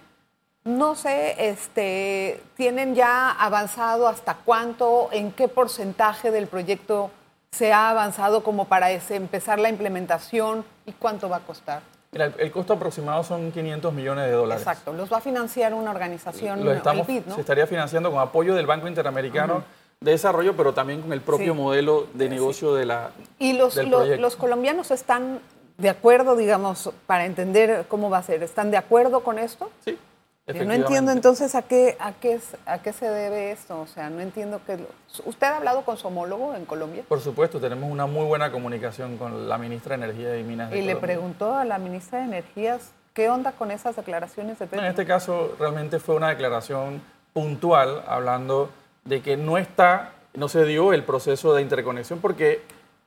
no 0.64 0.96
sé, 0.96 1.36
este, 1.50 2.42
tienen 2.56 2.96
ya 2.96 3.30
avanzado 3.30 4.08
hasta 4.08 4.34
cuánto, 4.44 5.08
en 5.12 5.30
qué 5.30 5.46
porcentaje 5.46 6.32
del 6.32 6.48
proyecto 6.48 7.12
se 7.54 7.72
ha 7.72 7.90
avanzado 7.90 8.42
como 8.42 8.64
para 8.66 8.90
ese- 8.90 9.16
empezar 9.16 9.58
la 9.58 9.68
implementación 9.68 10.64
y 10.86 10.92
cuánto 10.92 11.28
va 11.28 11.36
a 11.36 11.40
costar. 11.40 11.80
Mira, 12.12 12.26
el, 12.26 12.34
el 12.38 12.50
costo 12.52 12.74
aproximado 12.74 13.22
son 13.24 13.50
500 13.52 13.92
millones 13.92 14.26
de 14.26 14.32
dólares. 14.32 14.62
Exacto, 14.62 14.92
los 14.92 15.12
va 15.12 15.18
a 15.18 15.20
financiar 15.20 15.74
una 15.74 15.90
organización, 15.90 16.64
Lo 16.64 16.72
estamos, 16.72 17.08
el 17.08 17.14
BID, 17.20 17.26
¿no? 17.26 17.34
Se 17.34 17.40
estaría 17.40 17.66
financiando 17.66 18.10
con 18.10 18.20
apoyo 18.20 18.54
del 18.54 18.66
Banco 18.66 18.86
Interamericano 18.88 19.64
de 20.00 20.10
Desarrollo, 20.12 20.54
pero 20.56 20.74
también 20.74 21.00
con 21.02 21.12
el 21.12 21.20
propio 21.20 21.52
Sí. 21.54 21.58
modelo 21.58 22.06
de 22.14 22.28
negocio 22.28 22.74
de 22.74 22.84
la, 22.86 23.10
Y 23.38 23.54
los, 23.54 23.74
del 23.74 23.88
lo- 23.90 23.98
proyecto. 23.98 24.20
los 24.22 24.36
colombianos 24.36 24.90
están 24.90 25.40
de 25.78 25.88
acuerdo, 25.88 26.36
digamos, 26.36 26.90
para 27.06 27.24
entender 27.24 27.86
cómo 27.88 28.10
va 28.10 28.18
a 28.18 28.22
ser. 28.22 28.42
¿Están 28.44 28.70
de 28.70 28.76
acuerdo 28.76 29.20
con 29.24 29.38
esto? 29.40 29.70
Sí, 29.84 29.98
Yo 30.46 30.64
no 30.66 30.72
entiendo 30.74 31.10
entonces 31.12 31.54
a 31.54 31.62
qué, 31.62 31.96
a, 31.98 32.12
qué, 32.12 32.38
a 32.66 32.78
qué 32.82 32.92
se 32.92 33.08
debe 33.08 33.50
esto. 33.50 33.80
O 33.80 33.86
sea, 33.86 34.10
no 34.10 34.20
entiendo 34.20 34.60
qué... 34.66 34.76
lo- 34.76 34.88
¿Usted 35.24 35.46
ha 35.46 35.56
hablado 35.56 35.82
con 35.86 35.96
su 35.96 36.08
homólogo 36.08 36.54
en 36.54 36.66
Colombia? 36.66 37.02
Por 37.08 37.20
supuesto, 37.20 37.58
tenemos 37.60 37.90
una 37.90 38.04
muy 38.06 38.26
buena 38.26 38.50
comunicación 38.52 39.16
con 39.16 39.48
la 39.48 39.56
ministra 39.56 39.96
de 39.96 40.04
Energía 40.04 40.38
y 40.38 40.42
Minas 40.44 40.70
de 40.70 40.78
Y 40.78 40.82
le 40.82 40.96
preguntó 40.96 41.54
a 41.54 41.64
la 41.64 41.78
ministra 41.78 42.18
de 42.18 42.24
Energías 42.26 42.90
qué 43.14 43.30
onda 43.30 43.52
con 43.52 43.70
esas 43.70 43.96
declaraciones 43.96 44.58
de 44.58 44.66
Petro. 44.66 44.84
En 44.84 44.90
este 44.90 45.06
caso 45.06 45.56
realmente 45.58 45.98
fue 45.98 46.14
una 46.16 46.28
declaración 46.28 47.00
puntual 47.32 48.02
hablando 48.06 48.70
de 49.04 49.22
que 49.22 49.36
no 49.38 49.56
está, 49.56 50.12
no 50.34 50.48
se 50.48 50.64
dio 50.66 50.92
el 50.92 51.04
proceso 51.04 51.54
de 51.54 51.62
interconexión 51.62 52.18
porque 52.20 52.60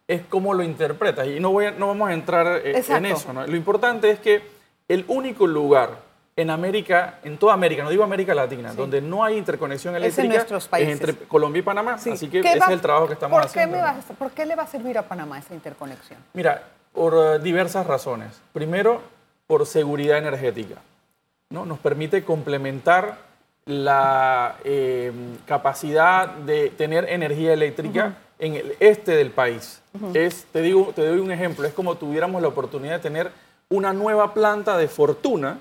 es 0.07 0.21
como 0.23 0.53
lo 0.55 0.63
interpretas 0.63 1.27
y 1.27 1.39
no, 1.39 1.51
voy 1.51 1.65
a- 1.65 1.71
no 1.71 1.87
vamos 1.87 2.09
a 2.09 2.13
entrar 2.13 2.61
eh, 2.63 2.83
en 2.89 3.05
eso. 3.05 3.31
¿no? 3.31 3.45
Lo 3.45 3.55
importante 3.55 4.09
es 4.09 4.19
que 4.19 4.41
el 4.87 5.05
único 5.07 5.45
lugar 5.45 6.06
en 6.37 6.51
América, 6.51 7.15
en 7.23 7.37
toda 7.39 7.53
América, 7.55 7.83
no 7.83 7.89
digo 7.89 8.03
América 8.03 8.35
Latina, 8.35 8.71
donde 8.73 9.01
no 9.01 9.23
hay 9.23 9.37
interconexión 9.37 9.95
Es 9.95 9.97
en 9.97 10.03
eléctrica 10.03 10.33
nuestros 10.35 10.67
países. 10.67 10.93
entre 11.01 11.15
Colombia 11.27 11.59
y 11.59 11.63
Panamá. 11.63 11.97
Sí. 11.97 12.11
Así 12.11 12.29
que 12.29 12.41
¿Qué 12.41 12.49
ese 12.49 12.59
va- 12.59 12.67
es 12.67 12.71
el 12.73 12.81
trabajo 12.81 13.07
que 13.07 13.13
estamos 13.13 13.35
¿por 13.35 13.45
haciendo. 13.47 13.77
¿Por 14.19 14.31
qué 14.31 14.45
le 14.45 14.55
va 14.55 14.63
a 14.63 14.67
servir 14.67 14.97
a 14.99 15.01
Panamá 15.01 15.39
esa 15.39 15.55
interconexión? 15.55 16.19
Mira, 16.33 16.61
por 16.93 17.15
eh, 17.15 17.39
diversas 17.39 17.87
razones. 17.87 18.39
Primero, 18.53 19.01
por 19.47 19.65
seguridad 19.65 20.19
energética. 20.19 20.75
¿no? 21.49 21.65
Nos 21.65 21.79
permite 21.79 22.23
complementar 22.23 23.17
la 23.65 24.57
eh, 24.63 25.11
capacidad 25.47 26.27
de 26.29 26.69
tener 26.69 27.09
energía 27.09 27.51
eléctrica 27.53 28.13
en 28.37 28.53
el 28.55 28.75
este 28.79 29.13
del 29.15 29.31
país. 29.31 29.81
es, 30.13 30.45
te, 30.53 30.61
digo, 30.61 30.91
te 30.95 31.03
doy 31.05 31.19
un 31.19 31.31
ejemplo, 31.31 31.65
es 31.65 31.73
como 31.73 31.95
tuviéramos 31.95 32.41
la 32.43 32.47
oportunidad 32.49 32.93
de 32.97 32.99
tener 32.99 33.31
una 33.69 33.91
nueva 33.91 34.33
planta 34.35 34.77
de 34.77 34.87
fortuna 34.87 35.57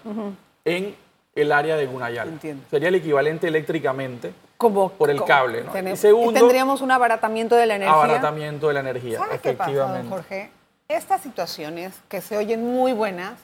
en 0.66 0.94
el 1.35 1.52
área 1.52 1.76
de 1.76 1.87
Gunayala. 1.87 2.30
Entiendo. 2.30 2.64
Sería 2.70 2.88
el 2.88 2.94
equivalente 2.96 3.49
eléctricamente 3.49 4.32
Como, 4.58 4.90
por 4.90 5.11
el 5.11 5.16
como- 5.16 5.26
cable. 5.28 5.62
¿no? 5.64 5.73
tenem- 5.73 5.94
Y 5.94 5.96
segundo, 5.96 6.38
tendríamos 6.40 6.80
un 6.82 6.90
abaratamiento 6.90 7.54
de 7.56 7.66
la 7.66 7.76
energía. 7.76 7.94
abaratamiento 7.94 8.68
de 8.68 8.75
la 8.75 8.80
energía, 8.80 9.18
¿Sabe 9.18 9.38
qué 9.38 9.52
pasa, 9.52 9.70
efectivamente. 9.70 10.08
Jorge? 10.11 10.50
Estas 10.88 11.20
situaciones 11.23 11.94
que 12.08 12.20
se 12.20 12.37
oyen 12.37 12.64
muy 12.64 12.92
buenas 12.92 13.35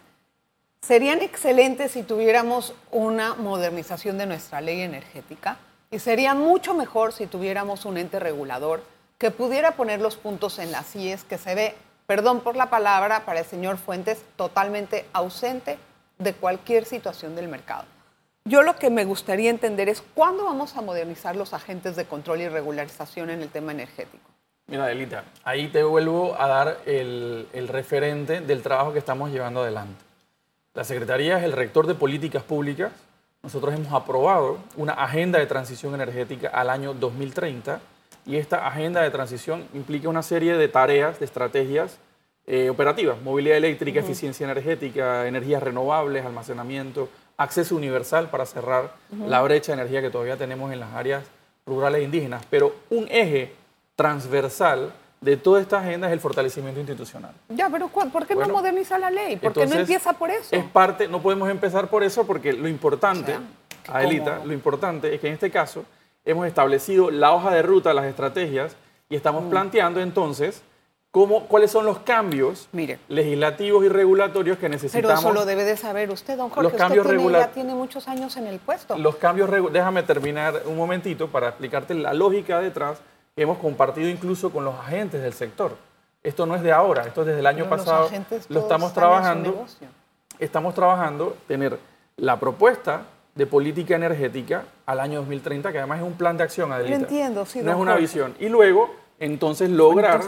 serían 0.80 1.20
excelentes 1.22 1.92
si 1.92 2.02
tuviéramos 2.02 2.74
una 2.90 3.34
modernización 3.34 4.18
de 4.18 4.26
nuestra 4.26 4.60
ley 4.60 4.80
energética 4.80 5.56
y 5.90 5.98
serían 5.98 6.38
mucho 6.38 6.74
mejor 6.74 7.12
si 7.12 7.26
tuviéramos 7.26 7.84
un 7.84 7.98
ente 7.98 8.18
regulador 8.18 8.82
que 9.18 9.30
pudiera 9.30 9.72
poner 9.72 10.00
los 10.00 10.16
puntos 10.16 10.58
en 10.58 10.72
las 10.72 10.96
IES 10.96 11.22
que 11.24 11.38
se 11.38 11.54
ve, 11.54 11.74
perdón 12.06 12.40
por 12.40 12.56
la 12.56 12.70
palabra, 12.70 13.24
para 13.24 13.40
el 13.40 13.44
señor 13.46 13.76
Fuentes, 13.76 14.22
totalmente 14.36 15.04
ausente 15.12 15.78
de 16.22 16.34
cualquier 16.34 16.84
situación 16.84 17.34
del 17.34 17.48
mercado. 17.48 17.84
Yo 18.44 18.62
lo 18.62 18.76
que 18.76 18.90
me 18.90 19.04
gustaría 19.04 19.50
entender 19.50 19.88
es 19.88 20.02
cuándo 20.14 20.44
vamos 20.44 20.76
a 20.76 20.82
modernizar 20.82 21.36
los 21.36 21.54
agentes 21.54 21.94
de 21.94 22.06
control 22.06 22.40
y 22.40 22.48
regularización 22.48 23.30
en 23.30 23.40
el 23.40 23.48
tema 23.48 23.72
energético. 23.72 24.24
Mira, 24.66 24.86
Delita, 24.86 25.24
ahí 25.44 25.68
te 25.68 25.82
vuelvo 25.82 26.34
a 26.40 26.48
dar 26.48 26.78
el, 26.86 27.46
el 27.52 27.68
referente 27.68 28.40
del 28.40 28.62
trabajo 28.62 28.92
que 28.92 28.98
estamos 28.98 29.30
llevando 29.30 29.62
adelante. 29.62 30.02
La 30.74 30.84
Secretaría 30.84 31.38
es 31.38 31.44
el 31.44 31.52
rector 31.52 31.86
de 31.86 31.94
políticas 31.94 32.42
públicas. 32.42 32.90
Nosotros 33.42 33.74
hemos 33.74 33.92
aprobado 33.92 34.58
una 34.76 34.94
agenda 34.94 35.38
de 35.38 35.46
transición 35.46 35.94
energética 35.94 36.48
al 36.48 36.70
año 36.70 36.94
2030 36.94 37.80
y 38.24 38.36
esta 38.36 38.66
agenda 38.66 39.02
de 39.02 39.10
transición 39.10 39.68
implica 39.74 40.08
una 40.08 40.22
serie 40.22 40.56
de 40.56 40.68
tareas, 40.68 41.18
de 41.18 41.26
estrategias 41.26 41.98
eh, 42.46 42.70
operativas, 42.70 43.20
movilidad 43.22 43.56
eléctrica, 43.56 44.00
eficiencia 44.00 44.44
energética, 44.44 45.26
energías 45.28 45.62
renovables, 45.62 46.24
almacenamiento, 46.26 47.08
acceso 47.36 47.76
universal 47.76 48.30
para 48.30 48.46
cerrar 48.46 48.94
la 49.26 49.40
brecha 49.42 49.72
de 49.72 49.80
energía 49.80 50.02
que 50.02 50.10
todavía 50.10 50.36
tenemos 50.36 50.72
en 50.72 50.80
las 50.80 50.92
áreas 50.92 51.24
rurales 51.66 52.00
e 52.00 52.04
indígenas. 52.04 52.44
Pero 52.50 52.74
un 52.90 53.06
eje 53.10 53.52
transversal 53.96 54.92
de 55.20 55.36
toda 55.36 55.60
esta 55.60 55.78
agenda 55.78 56.08
es 56.08 56.12
el 56.12 56.20
fortalecimiento 56.20 56.80
institucional. 56.80 57.32
Ya, 57.48 57.70
pero 57.70 57.88
¿por 57.88 58.26
qué 58.26 58.34
no 58.34 58.48
moderniza 58.48 58.98
la 58.98 59.10
ley? 59.10 59.36
¿Por 59.36 59.52
qué 59.52 59.66
no 59.66 59.76
empieza 59.76 60.12
por 60.12 60.30
eso? 60.30 60.54
Es 60.54 60.64
parte, 60.64 61.06
no 61.06 61.22
podemos 61.22 61.48
empezar 61.48 61.88
por 61.88 62.02
eso 62.02 62.26
porque 62.26 62.52
lo 62.52 62.66
importante, 62.66 63.36
Adelita, 63.86 64.40
lo 64.44 64.52
importante 64.52 65.14
es 65.14 65.20
que 65.20 65.28
en 65.28 65.34
este 65.34 65.50
caso 65.50 65.84
hemos 66.24 66.46
establecido 66.46 67.10
la 67.10 67.32
hoja 67.32 67.52
de 67.52 67.62
ruta, 67.62 67.94
las 67.94 68.06
estrategias 68.06 68.76
y 69.08 69.14
estamos 69.14 69.44
mm. 69.44 69.50
planteando 69.50 70.00
entonces 70.00 70.62
cómo, 71.12 71.44
cuáles 71.46 71.70
son 71.70 71.84
los 71.84 72.00
cambios 72.00 72.68
legislativos 73.08 73.84
y 73.84 73.88
regulatorios 73.88 74.58
que 74.58 74.68
necesitamos. 74.68 75.20
Pero 75.20 75.30
eso 75.30 75.32
lo 75.32 75.46
debe 75.46 75.64
de 75.64 75.76
saber 75.76 76.10
usted, 76.10 76.36
don 76.36 76.48
Jorge. 76.48 76.70
Los 76.70 76.72
cambios 76.72 77.06
usted 77.06 77.18
tiene, 77.18 77.32
ya 77.32 77.52
tiene 77.52 77.74
muchos 77.74 78.08
años 78.08 78.36
en 78.36 78.48
el 78.48 78.58
puesto. 78.58 78.98
Los 78.98 79.16
cambios, 79.16 79.48
déjame 79.70 80.02
terminar 80.02 80.62
un 80.66 80.76
momentito 80.76 81.28
para 81.28 81.50
explicarte 81.50 81.94
la 81.94 82.14
lógica 82.14 82.58
detrás 82.60 82.98
que 83.36 83.42
hemos 83.42 83.58
compartido 83.58 84.08
incluso 84.08 84.50
con 84.50 84.64
los 84.64 84.74
agentes 84.74 85.22
del 85.22 85.34
sector. 85.34 85.76
Esto 86.22 86.46
no 86.46 86.56
es 86.56 86.62
de 86.62 86.72
ahora, 86.72 87.06
esto 87.06 87.20
es 87.20 87.28
desde 87.28 87.40
el 87.40 87.46
año 87.46 87.68
pasado. 87.68 88.08
Lo 88.48 88.60
estamos 88.60 88.92
trabajando. 88.92 89.66
Estamos 90.38 90.74
trabajando 90.74 91.36
tener 91.46 91.78
la 92.16 92.40
propuesta 92.40 93.02
de 93.34 93.46
política 93.46 93.96
energética 93.96 94.64
al 94.86 95.00
año 95.00 95.20
2030, 95.20 95.72
que 95.72 95.78
además 95.78 96.00
es 96.00 96.06
un 96.06 96.14
plan 96.14 96.36
de 96.36 96.44
acción, 96.44 96.72
Adelita. 96.72 96.96
Lo 96.96 97.04
entiendo, 97.04 97.46
sí. 97.46 97.60
No 97.62 97.70
es 97.70 97.76
una 97.76 97.96
visión. 97.96 98.34
Y 98.40 98.48
luego 98.48 99.01
entonces 99.22 99.70
lograr 99.70 100.20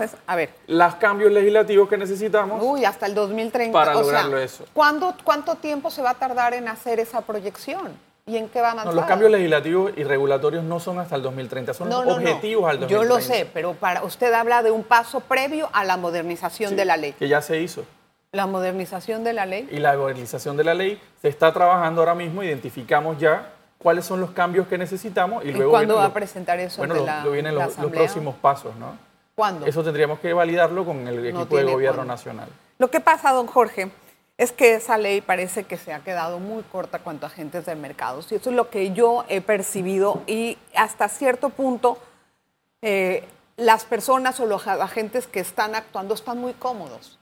los 0.69 0.95
cambios 0.95 1.33
legislativos 1.33 1.89
que 1.89 1.99
necesitamos. 1.99 2.63
Uy, 2.63 2.85
hasta 2.85 3.07
el 3.07 3.15
2030. 3.15 3.73
Para 3.73 3.95
lograrlo 3.95 4.39
eso. 4.39 4.65
¿Cuánto 4.73 5.57
tiempo 5.61 5.91
se 5.91 6.01
va 6.01 6.11
a 6.11 6.15
tardar 6.15 6.55
en 6.55 6.69
hacer 6.69 7.01
esa 7.01 7.21
proyección? 7.23 7.99
¿Y 8.27 8.37
en 8.37 8.49
qué 8.49 8.61
va 8.61 8.69
a 8.69 8.71
avanzar? 8.71 8.95
No, 8.95 9.01
los 9.01 9.09
cambios 9.09 9.33
legislativos 9.33 9.93
y 9.97 10.05
regulatorios 10.05 10.63
no 10.63 10.79
son 10.79 11.01
hasta 11.01 11.17
el 11.17 11.23
2030, 11.23 11.75
son 11.75 11.93
objetivos 11.93 12.71
al 12.71 12.81
2030. 12.81 12.89
Yo 12.89 13.03
lo 13.03 13.21
sé, 13.21 13.51
pero 13.53 13.75
para 13.75 14.05
usted 14.05 14.33
habla 14.33 14.63
de 14.63 14.71
un 14.71 14.85
paso 14.85 15.21
previo 15.21 15.69
a 15.73 15.85
la 15.85 15.97
modernización 15.97 16.77
de 16.77 16.85
la 16.85 16.97
ley. 16.97 17.13
Que 17.19 17.29
ya 17.29 17.43
se 17.43 17.61
hizo. 17.61 17.85
La 18.31 18.47
modernización 18.47 19.25
de 19.25 19.33
la 19.33 19.45
ley. 19.45 19.69
Y 19.71 19.79
la 19.79 19.97
modernización 19.97 20.57
de 20.57 20.65
la 20.65 20.75
ley 20.75 21.01
se 21.21 21.29
está 21.29 21.53
trabajando 21.53 22.01
ahora 22.01 22.15
mismo, 22.15 22.43
identificamos 22.43 23.19
ya 23.19 23.54
cuáles 23.79 24.05
son 24.05 24.21
los 24.21 24.31
cambios 24.31 24.67
que 24.67 24.79
necesitamos 24.79 25.45
y, 25.45 25.53
luego... 25.53 25.71
¿Cuándo 25.71 25.97
va 25.97 26.07
a 26.07 26.13
presentar 26.13 26.59
eso 26.61 26.79
bueno, 26.79 26.95
ante 26.95 27.07
la, 27.07 27.25
lo 27.25 27.31
vienen 27.33 27.55
los, 27.55 27.75
próximos 27.75 28.35
pasos, 28.37 28.75
¿no? 28.77 28.97
¿Cuándo? 29.35 29.67
Eso 29.67 29.83
tendríamos 29.83 30.21
que 30.21 30.33
validarlo 30.33 30.85
con 30.85 31.07
el 31.09 31.27
equipo 31.27 31.57
de 31.57 31.65
gobierno 31.65 32.05
nacional. 32.05 32.49
Lo 32.79 32.91
que 32.91 33.01
pasa, 33.01 33.33
don 33.33 33.47
Jorge, 33.47 33.91
es 34.37 34.53
que 34.53 34.75
esa 34.75 34.99
ley 34.99 35.21
parece 35.21 35.65
que 35.65 35.77
se 35.77 35.93
ha 35.93 36.01
quedado 36.01 36.39
muy 36.39 36.63
corta 36.65 36.99
cuanto 36.99 37.27
a 37.27 37.29
agentes 37.29 37.67
de 37.67 37.75
mercados. 37.75 38.31
Y 38.33 38.37
eso 38.37 38.51
es 38.51 38.57
lo 38.57 38.71
que 38.71 38.93
yo 38.93 39.25
he 39.29 39.41
percibido 39.41 40.23
y 40.27 40.59
hasta 40.75 41.09
cierto 41.09 41.51
punto 41.51 41.99
eh, 42.83 43.25
las 43.57 43.85
personas 43.85 44.41
o 44.41 44.47
los 44.47 44.67
agentes 44.67 45.27
que 45.27 45.41
están 45.41 45.75
actuando 45.75 46.15
están 46.15 46.39
muy 46.39 46.53
cómodos. 46.55 47.19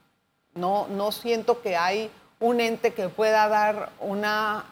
No, 0.54 0.87
no 0.88 1.12
siento 1.12 1.61
que 1.61 1.76
hay 1.76 2.11
un 2.40 2.61
ente 2.61 2.92
que 2.92 3.09
pueda 3.09 3.49
dar 3.49 3.90
una 4.00 4.64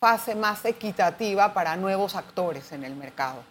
fase 0.00 0.34
más 0.34 0.64
equitativa 0.64 1.52
para 1.52 1.76
nuevos 1.76 2.16
actores 2.16 2.72
en 2.72 2.84
el 2.84 2.96
mercado. 2.96 3.42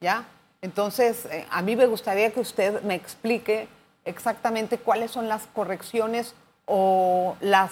¿Ya? 0.00 0.24
Entonces, 0.62 1.26
eh, 1.26 1.46
a 1.50 1.62
mí 1.62 1.76
me 1.76 1.86
gustaría 1.86 2.32
que 2.32 2.40
usted 2.40 2.82
me 2.82 2.94
explique 2.94 3.68
exactamente 4.04 4.78
cuáles 4.78 5.10
son 5.10 5.28
las 5.28 5.46
correcciones 5.46 6.34
o 6.64 7.36
las 7.40 7.70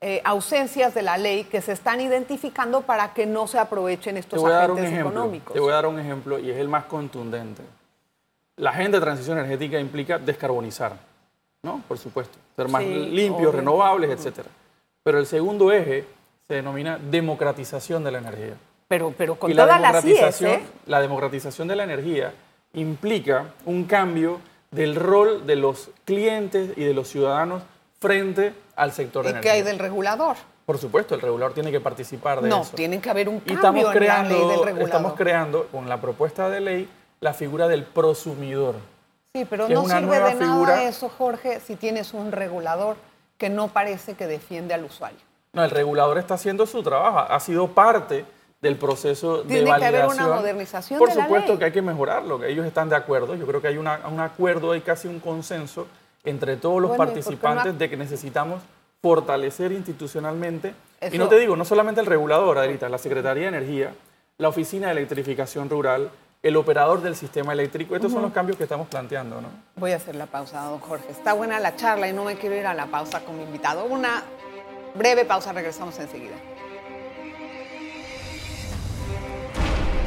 eh, 0.00 0.20
ausencias 0.24 0.94
de 0.94 1.02
la 1.02 1.18
ley 1.18 1.44
que 1.44 1.60
se 1.60 1.72
están 1.72 2.00
identificando 2.00 2.82
para 2.82 3.12
que 3.12 3.26
no 3.26 3.46
se 3.48 3.58
aprovechen 3.58 4.16
estos 4.16 4.44
agentes 4.44 4.92
económicos. 4.92 5.54
Te 5.54 5.60
voy 5.60 5.72
a 5.72 5.76
dar 5.76 5.86
un 5.86 5.98
ejemplo 5.98 6.38
y 6.38 6.50
es 6.50 6.56
el 6.58 6.68
más 6.68 6.84
contundente. 6.84 7.62
La 8.56 8.70
agenda 8.70 8.98
de 8.98 9.04
transición 9.04 9.38
energética 9.38 9.78
implica 9.78 10.18
descarbonizar, 10.18 10.96
¿no? 11.62 11.82
Por 11.88 11.98
supuesto, 11.98 12.38
ser 12.54 12.68
más 12.68 12.82
limpios, 12.84 13.54
renovables, 13.54 14.10
etcétera. 14.10 14.48
Pero 15.02 15.18
el 15.18 15.26
segundo 15.26 15.72
eje 15.72 16.06
se 16.48 16.54
denomina 16.54 16.98
democratización 16.98 18.04
de 18.04 18.12
la 18.12 18.18
energía. 18.18 18.54
Pero, 18.88 19.12
pero 19.16 19.36
con 19.38 19.50
toda 19.50 19.78
la 19.78 19.92
democratización, 19.92 20.60
la 20.86 21.00
democratización 21.00 21.66
de 21.66 21.76
la 21.76 21.84
energía 21.84 22.32
implica 22.74 23.46
un 23.64 23.84
cambio 23.84 24.40
del 24.70 24.94
rol 24.94 25.46
de 25.46 25.56
los 25.56 25.90
clientes 26.04 26.70
y 26.76 26.84
de 26.84 26.94
los 26.94 27.08
ciudadanos 27.08 27.62
frente 27.98 28.54
al 28.76 28.92
sector 28.92 29.24
¿Y 29.24 29.30
energía. 29.30 29.50
qué 29.50 29.56
hay 29.56 29.62
del 29.62 29.78
regulador? 29.78 30.36
Por 30.66 30.78
supuesto, 30.78 31.14
el 31.14 31.20
regulador 31.20 31.54
tiene 31.54 31.72
que 31.72 31.80
participar 31.80 32.40
de 32.40 32.48
eso. 32.48 32.58
No, 32.58 32.64
tiene 32.64 33.00
que 33.00 33.10
haber 33.10 33.28
un 33.28 33.40
cambio 33.40 33.54
estamos 33.54 33.90
creando, 33.92 34.34
en 34.34 34.40
la 34.40 34.46
ley 34.46 34.56
del 34.56 34.64
regulador. 34.64 34.88
Estamos 34.88 35.12
creando, 35.14 35.66
con 35.68 35.88
la 35.88 36.00
propuesta 36.00 36.48
de 36.48 36.60
ley, 36.60 36.88
la 37.20 37.34
figura 37.34 37.66
del 37.68 37.84
prosumidor. 37.84 38.76
Sí, 39.34 39.44
pero 39.48 39.68
no 39.68 39.84
sirve 39.84 40.20
de 40.20 40.34
nada 40.34 40.82
eso, 40.84 41.08
Jorge, 41.08 41.60
si 41.60 41.76
tienes 41.76 42.14
un 42.14 42.32
regulador 42.32 42.96
que 43.38 43.48
no 43.48 43.68
parece 43.68 44.14
que 44.14 44.26
defiende 44.26 44.74
al 44.74 44.84
usuario. 44.84 45.18
No, 45.56 45.64
el 45.64 45.70
regulador 45.70 46.18
está 46.18 46.34
haciendo 46.34 46.66
su 46.66 46.82
trabajo, 46.82 47.18
ha 47.32 47.40
sido 47.40 47.66
parte 47.68 48.26
del 48.60 48.76
proceso 48.76 49.38
de 49.42 49.62
validación. 49.62 49.64
Tiene 49.64 49.78
que 49.78 49.84
haber 49.86 50.04
una 50.04 50.36
modernización 50.36 50.98
Por 50.98 51.10
supuesto 51.10 51.58
que 51.58 51.64
hay 51.64 51.72
que 51.72 51.80
mejorarlo, 51.80 52.38
que 52.38 52.50
ellos 52.50 52.66
están 52.66 52.90
de 52.90 52.96
acuerdo. 52.96 53.34
Yo 53.36 53.46
creo 53.46 53.62
que 53.62 53.68
hay 53.68 53.78
un 53.78 53.88
acuerdo, 53.88 54.72
hay 54.72 54.82
casi 54.82 55.08
un 55.08 55.18
consenso 55.18 55.86
entre 56.24 56.58
todos 56.58 56.82
los 56.82 56.94
participantes 56.94 57.78
de 57.78 57.88
que 57.88 57.96
necesitamos 57.96 58.60
fortalecer 59.00 59.72
institucionalmente. 59.72 60.74
Y 61.10 61.16
no 61.16 61.26
te 61.26 61.38
digo, 61.38 61.56
no 61.56 61.64
solamente 61.64 62.02
el 62.02 62.06
regulador, 62.06 62.58
Adelita, 62.58 62.90
la 62.90 62.98
Secretaría 62.98 63.44
de 63.50 63.56
Energía, 63.56 63.94
la 64.36 64.48
Oficina 64.48 64.88
de 64.88 64.92
Electrificación 64.92 65.70
Rural, 65.70 66.10
el 66.42 66.56
operador 66.56 67.00
del 67.00 67.16
sistema 67.16 67.54
eléctrico. 67.54 67.96
Estos 67.96 68.12
son 68.12 68.20
los 68.20 68.32
cambios 68.32 68.58
que 68.58 68.64
estamos 68.64 68.88
planteando, 68.88 69.40
¿no? 69.40 69.48
Voy 69.76 69.92
a 69.92 69.96
hacer 69.96 70.16
la 70.16 70.26
pausa, 70.26 70.62
don 70.64 70.80
Jorge. 70.80 71.10
Está 71.10 71.32
buena 71.32 71.58
la 71.60 71.76
charla 71.76 72.08
y 72.08 72.12
no 72.12 72.24
me 72.24 72.36
quiero 72.36 72.54
ir 72.56 72.66
a 72.66 72.74
la 72.74 72.86
pausa 72.86 73.20
con 73.24 73.38
mi 73.38 73.44
invitado. 73.44 73.86
Una 73.86 74.22
Breve 74.96 75.26
pausa, 75.26 75.52
regresamos 75.52 75.98
enseguida. 75.98 76.36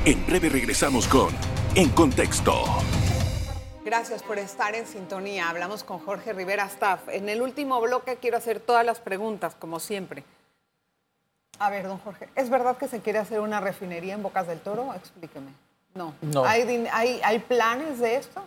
En 0.06 0.25
breve 0.25 0.49
regresamos 0.49 1.08
con 1.08 1.30
En 1.75 1.89
Contexto. 1.89 2.54
Gracias 3.86 4.23
por 4.23 4.39
estar 4.39 4.73
en 4.73 4.88
sintonía. 4.88 5.49
Hablamos 5.49 5.84
con 5.84 5.99
Jorge 5.99 6.34
Rivera 6.34 6.65
Staff. 6.65 7.08
En 7.10 7.30
el 7.30 7.41
último 7.41 7.80
bloque 7.82 8.17
quiero 8.17 8.38
hacer 8.38 8.60
todas 8.60 8.84
las 8.84 8.99
preguntas, 8.99 9.56
como 9.56 9.80
siempre. 9.80 10.23
A 11.60 11.69
ver, 11.69 11.88
don 11.88 11.99
Jorge, 11.99 12.30
¿es 12.36 12.49
verdad 12.49 12.78
que 12.78 12.88
se 12.88 13.02
quiere 13.02 13.19
hacer 13.19 13.41
una 13.41 13.60
refinería 13.60 14.15
en 14.15 14.23
Bocas 14.23 14.47
del 14.47 14.60
Toro? 14.60 14.93
Explíqueme. 14.95 15.52
No. 15.93 16.15
no. 16.21 16.45
¿Hay, 16.45 16.88
hay, 16.91 17.21
hay 17.23 17.39
planes 17.39 17.99
de 17.99 18.15
esto? 18.15 18.41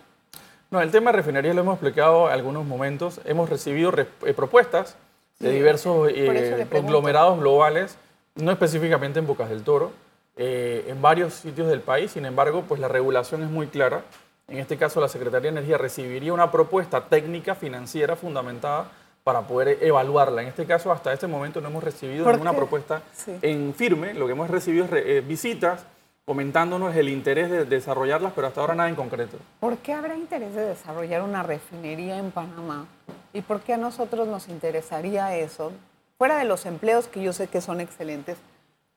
No, 0.71 0.81
el 0.81 0.91
tema 0.91 1.11
de 1.11 1.17
refinería 1.17 1.53
lo 1.53 1.61
hemos 1.61 1.75
explicado 1.75 2.27
en 2.27 2.33
algunos 2.33 2.65
momentos. 2.65 3.21
Hemos 3.25 3.49
recibido 3.49 3.93
eh, 3.97 4.33
propuestas 4.33 4.97
de 5.39 5.51
diversos 5.51 6.09
eh, 6.13 6.67
conglomerados 6.71 7.39
globales, 7.39 7.97
no 8.35 8.51
específicamente 8.51 9.19
en 9.19 9.27
Bocas 9.27 9.49
del 9.49 9.63
Toro, 9.63 9.91
eh, 10.35 10.85
en 10.87 11.01
varios 11.01 11.33
sitios 11.33 11.67
del 11.67 11.81
país. 11.81 12.11
Sin 12.11 12.25
embargo, 12.25 12.63
pues 12.67 12.79
la 12.79 12.87
regulación 12.87 13.43
es 13.43 13.49
muy 13.49 13.67
clara. 13.67 14.03
En 14.47 14.57
este 14.57 14.77
caso, 14.77 14.99
la 14.99 15.07
Secretaría 15.07 15.51
de 15.51 15.57
Energía 15.59 15.77
recibiría 15.77 16.33
una 16.33 16.51
propuesta 16.51 17.07
técnica 17.07 17.55
financiera 17.55 18.15
fundamentada 18.15 18.91
para 19.23 19.41
poder 19.41 19.77
evaluarla. 19.81 20.41
En 20.41 20.49
este 20.49 20.65
caso, 20.65 20.91
hasta 20.91 21.13
este 21.13 21.27
momento 21.27 21.61
no 21.61 21.69
hemos 21.69 21.83
recibido 21.83 22.29
ninguna 22.29 22.53
propuesta 22.53 23.01
en 23.41 23.73
firme. 23.73 24.13
Lo 24.13 24.25
que 24.25 24.33
hemos 24.33 24.49
recibido 24.49 24.85
es 24.85 24.91
eh, 24.93 25.23
visitas 25.25 25.85
comentándonos 26.25 26.95
el 26.95 27.09
interés 27.09 27.49
de 27.49 27.65
desarrollarlas, 27.65 28.33
pero 28.33 28.47
hasta 28.47 28.61
ahora 28.61 28.75
nada 28.75 28.89
en 28.89 28.95
concreto. 28.95 29.37
¿Por 29.59 29.77
qué 29.77 29.93
habrá 29.93 30.15
interés 30.15 30.55
de 30.55 30.61
desarrollar 30.61 31.21
una 31.21 31.43
refinería 31.43 32.17
en 32.17 32.31
Panamá? 32.31 32.85
¿Y 33.33 33.41
por 33.41 33.61
qué 33.61 33.73
a 33.73 33.77
nosotros 33.77 34.27
nos 34.27 34.47
interesaría 34.47 35.35
eso? 35.35 35.73
Fuera 36.17 36.37
de 36.37 36.45
los 36.45 36.65
empleos 36.65 37.07
que 37.07 37.21
yo 37.21 37.33
sé 37.33 37.47
que 37.47 37.59
son 37.59 37.81
excelentes, 37.81 38.37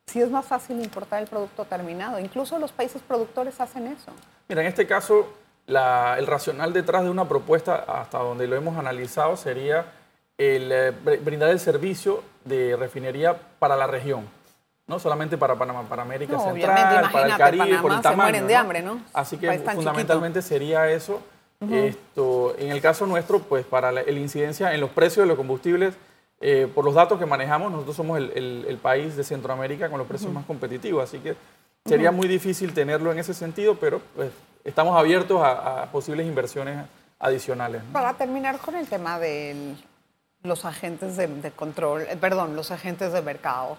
si 0.07 0.21
es 0.21 0.31
más 0.31 0.47
fácil 0.47 0.81
importar 0.81 1.21
el 1.21 1.29
producto 1.29 1.65
terminado. 1.65 2.21
Incluso 2.21 2.59
los 2.59 2.71
países 2.71 3.03
productores 3.03 3.61
hacen 3.61 3.89
eso. 3.89 4.13
Mira, 4.49 4.61
en 4.61 4.69
este 4.69 4.87
caso, 4.87 5.27
el 5.67 6.27
racional 6.27 6.73
detrás 6.73 7.03
de 7.03 7.11
una 7.11 7.27
propuesta, 7.29 7.85
hasta 7.89 8.19
donde 8.19 8.47
lo 8.47 8.55
hemos 8.55 8.79
analizado, 8.79 9.37
sería 9.37 9.87
el, 10.39 10.71
eh, 10.71 10.91
brindar 11.25 11.51
el 11.51 11.59
servicio 11.59 12.23
de 12.45 12.77
refinería 12.77 13.37
para 13.59 13.75
la 13.75 13.89
región 13.89 14.36
no 14.87 14.99
solamente 14.99 15.37
para 15.37 15.57
Panamá, 15.57 15.83
para 15.83 16.03
América 16.03 16.39
Central, 16.39 17.11
para 17.11 17.27
el 17.27 17.37
Caribe, 17.37 17.79
por 17.79 17.93
el 17.93 18.01
tamaño. 18.01 18.47
de 18.47 18.55
hambre, 18.55 18.83
¿no? 18.83 19.01
Así 19.13 19.37
que 19.37 19.59
fundamentalmente 19.59 20.43
sería 20.43 20.91
eso. 20.91 21.21
Esto, 21.71 22.55
en 22.59 22.71
el 22.71 22.83
caso 22.83 23.07
nuestro, 23.07 23.41
pues 23.41 23.65
para 23.65 23.91
la 23.91 24.03
incidencia 24.11 24.75
en 24.75 24.81
los 24.81 24.91
precios 24.91 25.25
de 25.25 25.29
los 25.29 25.37
combustibles, 25.37 25.95
eh, 26.41 26.71
por 26.75 26.85
los 26.85 26.95
datos 26.95 27.19
que 27.19 27.25
manejamos, 27.25 27.73
nosotros 27.73 27.97
somos 27.97 28.19
el, 28.19 28.79
país 28.83 29.17
de 29.17 29.25
Centroamérica 29.25 29.89
con 29.89 29.99
los 29.99 30.07
precios 30.07 30.31
más 30.33 30.45
competitivos, 30.45 31.03
así 31.03 31.19
que 31.19 31.35
sería 31.87 32.13
muy 32.13 32.29
difícil 32.29 32.75
tenerlo 32.75 33.11
en 33.11 33.19
ese 33.19 33.33
sentido, 33.33 33.77
pero 33.77 34.03
pues, 34.15 34.31
estamos 34.63 34.99
abiertos 34.99 35.41
a, 35.43 35.89
posibles 35.91 36.27
inversiones 36.27 36.87
adicionales. 37.19 37.83
Para 37.91 38.13
terminar 38.13 38.59
con 38.59 38.77
el 38.77 38.87
tema 38.87 39.19
de 39.19 39.75
los 40.43 40.67
agentes 40.67 41.17
de, 41.17 41.27
de 41.27 41.51
control, 41.53 42.03
eh, 42.03 42.19
perdón, 42.21 42.55
los 42.55 42.71
agentes 42.71 43.15
de 43.15 43.23
mercado. 43.23 43.79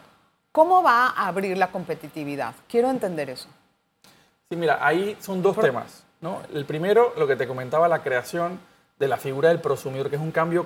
¿Cómo 0.57 0.81
va 0.81 1.09
a 1.09 1.27
abrir 1.27 1.55
la 1.55 1.71
competitividad? 1.71 2.55
Quiero 2.67 2.89
entender 2.89 3.29
eso. 3.29 3.47
Sí, 4.49 4.55
mira, 4.55 4.79
ahí 4.81 5.15
son 5.19 5.39
dos 5.43 5.55
temas. 5.55 6.03
¿no? 6.19 6.41
El 6.51 6.65
primero, 6.65 7.13
lo 7.15 7.27
que 7.27 7.35
te 7.35 7.47
comentaba, 7.47 7.87
la 7.87 8.01
creación 8.01 8.59
de 8.97 9.07
la 9.07 9.17
figura 9.17 9.49
del 9.49 9.61
prosumidor, 9.61 10.09
que 10.09 10.15
es 10.15 10.21
un 10.21 10.31
cambio 10.31 10.65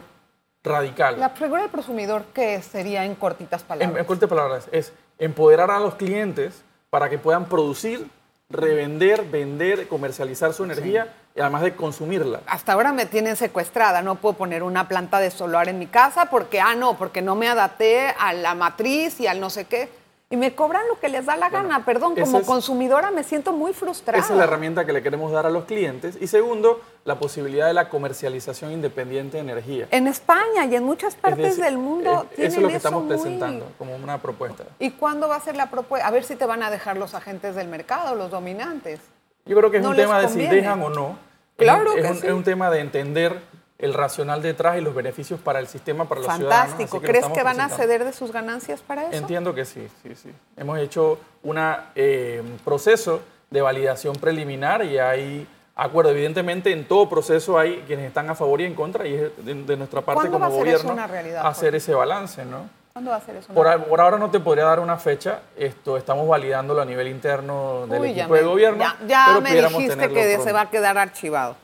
radical. 0.63 1.19
La 1.19 1.31
figura 1.31 1.63
del 1.63 1.71
prosumidor, 1.71 2.23
¿qué 2.33 2.61
sería 2.61 3.03
en 3.03 3.15
cortitas 3.15 3.63
palabras? 3.63 3.91
En, 3.91 3.97
en 3.97 4.05
cortas 4.05 4.29
palabras, 4.29 4.69
es 4.71 4.93
empoderar 5.19 5.69
a 5.69 5.79
los 5.81 5.95
clientes 5.95 6.63
para 6.89 7.09
que 7.09 7.17
puedan 7.17 7.43
producir, 7.47 8.09
revender, 8.49 9.25
vender, 9.25 9.89
comercializar 9.89 10.53
su 10.53 10.63
energía 10.63 11.13
y 11.35 11.39
además 11.41 11.61
de 11.61 11.75
consumirla. 11.75 12.41
Hasta 12.47 12.73
ahora 12.73 12.91
me 12.91 13.05
tienen 13.05 13.35
secuestrada, 13.35 14.01
no 14.01 14.15
puedo 14.15 14.33
poner 14.35 14.63
una 14.63 14.87
planta 14.87 15.19
de 15.19 15.31
solar 15.31 15.69
en 15.69 15.79
mi 15.79 15.87
casa 15.87 16.25
porque, 16.29 16.59
ah, 16.59 16.75
no, 16.75 16.97
porque 16.97 17.21
no 17.21 17.35
me 17.35 17.47
adapté 17.47 18.13
a 18.19 18.33
la 18.33 18.53
matriz 18.55 19.19
y 19.19 19.27
al 19.27 19.39
no 19.39 19.49
sé 19.49 19.65
qué. 19.65 19.89
Y 20.29 20.37
me 20.37 20.55
cobran 20.55 20.87
lo 20.87 20.97
que 20.97 21.09
les 21.09 21.25
da 21.25 21.35
la 21.35 21.49
gana, 21.49 21.83
perdón, 21.83 22.15
como 22.15 22.39
es- 22.39 22.45
consumidora 22.47 23.11
me 23.11 23.21
siento 23.21 23.51
muy 23.51 23.73
frustrada. 23.73 24.17
Esa 24.23 24.31
es 24.31 24.37
la 24.37 24.45
herramienta 24.45 24.85
que 24.85 24.93
le 24.93 25.03
queremos 25.03 25.29
dar 25.33 25.45
a 25.45 25.49
los 25.49 25.65
clientes. 25.65 26.17
Y 26.21 26.27
segundo, 26.27 26.79
la 27.03 27.19
posibilidad 27.19 27.67
de 27.67 27.73
la 27.73 27.89
comercialización 27.89 28.71
independiente 28.71 29.35
de 29.35 29.43
energía. 29.43 29.87
En 29.91 30.07
España 30.07 30.63
y 30.69 30.75
en 30.77 30.85
muchas 30.85 31.15
Es 31.15 31.19
partes 31.19 31.43
decir, 31.43 31.63
del 31.65 31.77
mundo 31.77 32.27
es- 32.29 32.35
tienen 32.37 32.47
eso 32.51 32.59
es 32.59 32.63
lo 32.63 32.69
que 32.69 32.75
estamos 32.77 33.03
muy- 33.03 33.13
presentando 33.13 33.73
como 33.77 33.93
una 33.93 34.19
propuesta. 34.21 34.63
¿Y 34.79 34.91
cuándo 34.91 35.27
va 35.27 35.35
a 35.35 35.41
ser 35.41 35.57
la 35.57 35.69
propuesta? 35.69 36.07
A 36.07 36.11
ver 36.11 36.23
si 36.23 36.37
te 36.37 36.45
van 36.45 36.63
a 36.63 36.71
dejar 36.71 36.95
los 36.95 37.13
agentes 37.13 37.53
del 37.55 37.67
mercado, 37.67 38.15
los 38.15 38.31
dominantes. 38.31 39.01
Yo 39.45 39.57
creo 39.57 39.71
que 39.71 39.77
es 39.77 39.83
No 39.83 39.89
un 39.89 39.95
tema 39.95 40.19
de 40.19 40.29
si 40.29 40.45
dejan 40.45 40.81
o 40.83 40.89
no. 40.89 41.17
Claro 41.57 41.93
es, 41.93 41.95
un- 41.95 41.95
que 41.95 42.01
es 42.01 42.11
un, 42.11 42.17
sí. 42.21 42.27
es 42.27 42.33
un 42.33 42.43
tema 42.43 42.69
de 42.69 42.79
entender 42.79 43.39
el 43.77 43.93
racional 43.95 44.41
detrás 44.43 44.77
y 44.77 44.81
los 44.81 44.93
beneficios 44.93 45.39
para 45.39 45.59
el 45.59 45.67
sistema, 45.67 46.05
para 46.05 46.21
los 46.21 46.31
ciudadanos. 46.35 46.73
así 46.75 46.83
Fantástico. 46.83 47.01
¿Crees 47.01 47.25
que 47.27 47.43
van 47.43 47.59
a 47.59 47.69
ceder 47.69 48.05
de 48.05 48.13
sus 48.13 48.31
ganancias 48.31 48.81
para 48.81 49.07
eso? 49.07 49.15
Entiendo 49.17 49.55
que 49.55 49.65
sí, 49.65 49.87
sí, 50.03 50.15
sí. 50.15 50.31
Hemos 50.55 50.77
hecho 50.79 51.17
un 51.43 52.59
proceso 52.63 53.21
de 53.49 53.61
validación 53.61 54.15
preliminar 54.15 54.85
y 54.85 54.99
hay 54.99 55.47
acuerdo. 55.75 56.11
Evidentemente, 56.11 56.71
en 56.71 56.87
todo 56.87 57.09
proceso 57.09 57.57
hay 57.57 57.83
quienes 57.87 58.05
están 58.05 58.29
a 58.29 58.35
favor 58.35 58.61
y 58.61 58.65
en 58.65 58.75
contra 58.75 59.07
y 59.07 59.15
es 59.15 59.45
de, 59.45 59.53
de 59.55 59.77
nuestra 59.77 60.01
parte 60.01 60.21
¿Cuándo 60.29 60.39
va 60.39 60.47
como 60.47 60.61
a 60.61 60.63
ser 60.63 60.67
eso 60.73 60.77
gobierno 60.83 60.93
una 60.93 61.07
realidad, 61.07 61.45
hacer 61.47 61.73
ese 61.75 61.93
balance, 61.95 62.45
¿no? 62.45 62.69
¿Cuándo 62.93 63.11
va 63.11 63.17
a 63.17 63.21
ser 63.21 63.37
eso? 63.37 63.53
Por, 63.53 63.83
por 63.85 64.01
ahora 64.01 64.17
no 64.17 64.29
te 64.29 64.39
podría 64.39 64.65
dar 64.65 64.79
una 64.79 64.97
fecha. 64.97 65.41
Esto 65.55 65.95
estamos 65.97 66.27
validándolo 66.27 66.81
a 66.81 66.85
nivel 66.85 67.07
interno 67.07 67.87
del 67.87 68.01
Uy, 68.01 68.09
equipo 68.11 68.33
de 68.35 68.41
me- 68.41 68.47
gobierno. 68.47 68.79
Ya, 68.83 68.97
ya 69.07 69.25
pero 69.27 69.41
me 69.41 69.55
dijiste 69.55 70.07
que 70.09 70.23
pronto. 70.25 70.43
se 70.43 70.51
va 70.51 70.61
a 70.61 70.69
quedar 70.69 70.97
archivado. 70.97 71.55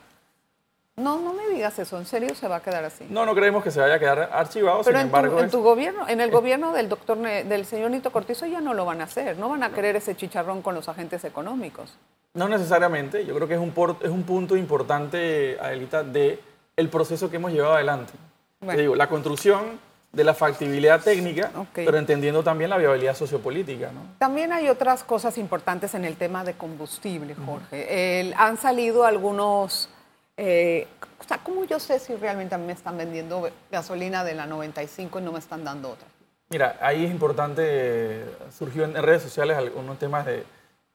No, 0.96 1.20
no 1.20 1.32
me 1.32 1.46
digas 1.48 1.78
eso. 1.78 1.96
¿En 1.98 2.06
serio 2.06 2.34
se 2.34 2.48
va 2.48 2.56
a 2.56 2.60
quedar 2.60 2.82
así? 2.84 3.06
No, 3.08 3.24
no 3.24 3.34
creemos 3.34 3.62
que 3.62 3.70
se 3.70 3.78
vaya 3.78 3.94
a 3.94 3.98
quedar 4.00 4.30
archivado. 4.32 4.80
Pero 4.82 4.98
sin 4.98 5.06
en, 5.06 5.10
tu, 5.12 5.16
embargo, 5.16 5.38
en 5.38 5.44
es- 5.44 5.50
tu 5.52 5.62
gobierno, 5.62 6.08
en 6.08 6.20
el 6.20 6.30
gobierno 6.30 6.72
del 6.72 6.88
doctor 6.88 7.18
del 7.18 7.66
señor 7.66 7.90
Nito 7.92 8.10
Cortizo 8.10 8.46
ya 8.46 8.60
no 8.60 8.74
lo 8.74 8.84
van 8.84 9.00
a 9.00 9.04
hacer. 9.04 9.36
No 9.38 9.48
van 9.48 9.62
a 9.62 9.70
querer 9.70 9.94
ese 9.96 10.16
chicharrón 10.16 10.62
con 10.62 10.74
los 10.74 10.88
agentes 10.88 11.24
económicos. 11.24 11.94
No 12.34 12.48
necesariamente, 12.48 13.24
yo 13.26 13.34
creo 13.34 13.46
que 13.46 13.54
es 13.54 13.60
un, 13.60 13.70
por- 13.70 13.96
es 14.02 14.10
un 14.10 14.22
punto 14.24 14.56
importante, 14.56 15.56
Adelita, 15.60 16.02
de 16.02 16.40
el 16.76 16.88
proceso 16.88 17.30
que 17.30 17.36
hemos 17.36 17.52
llevado 17.52 17.74
adelante. 17.74 18.12
Bueno. 18.60 18.74
Te 18.76 18.80
digo, 18.80 18.96
la 18.96 19.08
construcción 19.08 19.78
de 20.12 20.24
la 20.24 20.32
factibilidad 20.34 21.00
técnica, 21.02 21.50
pero 21.74 21.98
entendiendo 21.98 22.42
también 22.42 22.70
la 22.70 22.78
viabilidad 22.78 23.14
sociopolítica. 23.14 23.90
¿no? 23.92 24.00
También 24.18 24.52
hay 24.52 24.68
otras 24.68 25.04
cosas 25.04 25.36
importantes 25.38 25.94
en 25.94 26.04
el 26.04 26.16
tema 26.16 26.44
de 26.44 26.54
combustible, 26.54 27.34
Jorge. 27.34 28.32
Han 28.36 28.56
salido 28.56 29.04
algunos... 29.04 29.88
eh, 30.36 30.86
o 31.20 31.24
sea, 31.28 31.38
¿cómo 31.38 31.64
yo 31.64 31.78
sé 31.78 31.98
si 31.98 32.14
realmente 32.16 32.54
a 32.54 32.58
mí 32.58 32.64
me 32.66 32.72
están 32.72 32.96
vendiendo 32.96 33.50
gasolina 33.70 34.24
de 34.24 34.34
la 34.34 34.46
95 34.46 35.18
y 35.18 35.22
no 35.22 35.32
me 35.32 35.38
están 35.40 35.62
dando 35.64 35.90
otra? 35.90 36.06
Mira, 36.50 36.78
ahí 36.80 37.04
es 37.04 37.10
importante, 37.10 37.62
eh, 37.66 38.24
surgió 38.56 38.84
en 38.84 38.94
redes 38.94 39.22
sociales 39.22 39.58
algunos 39.58 39.98
temas 39.98 40.24
de, 40.24 40.44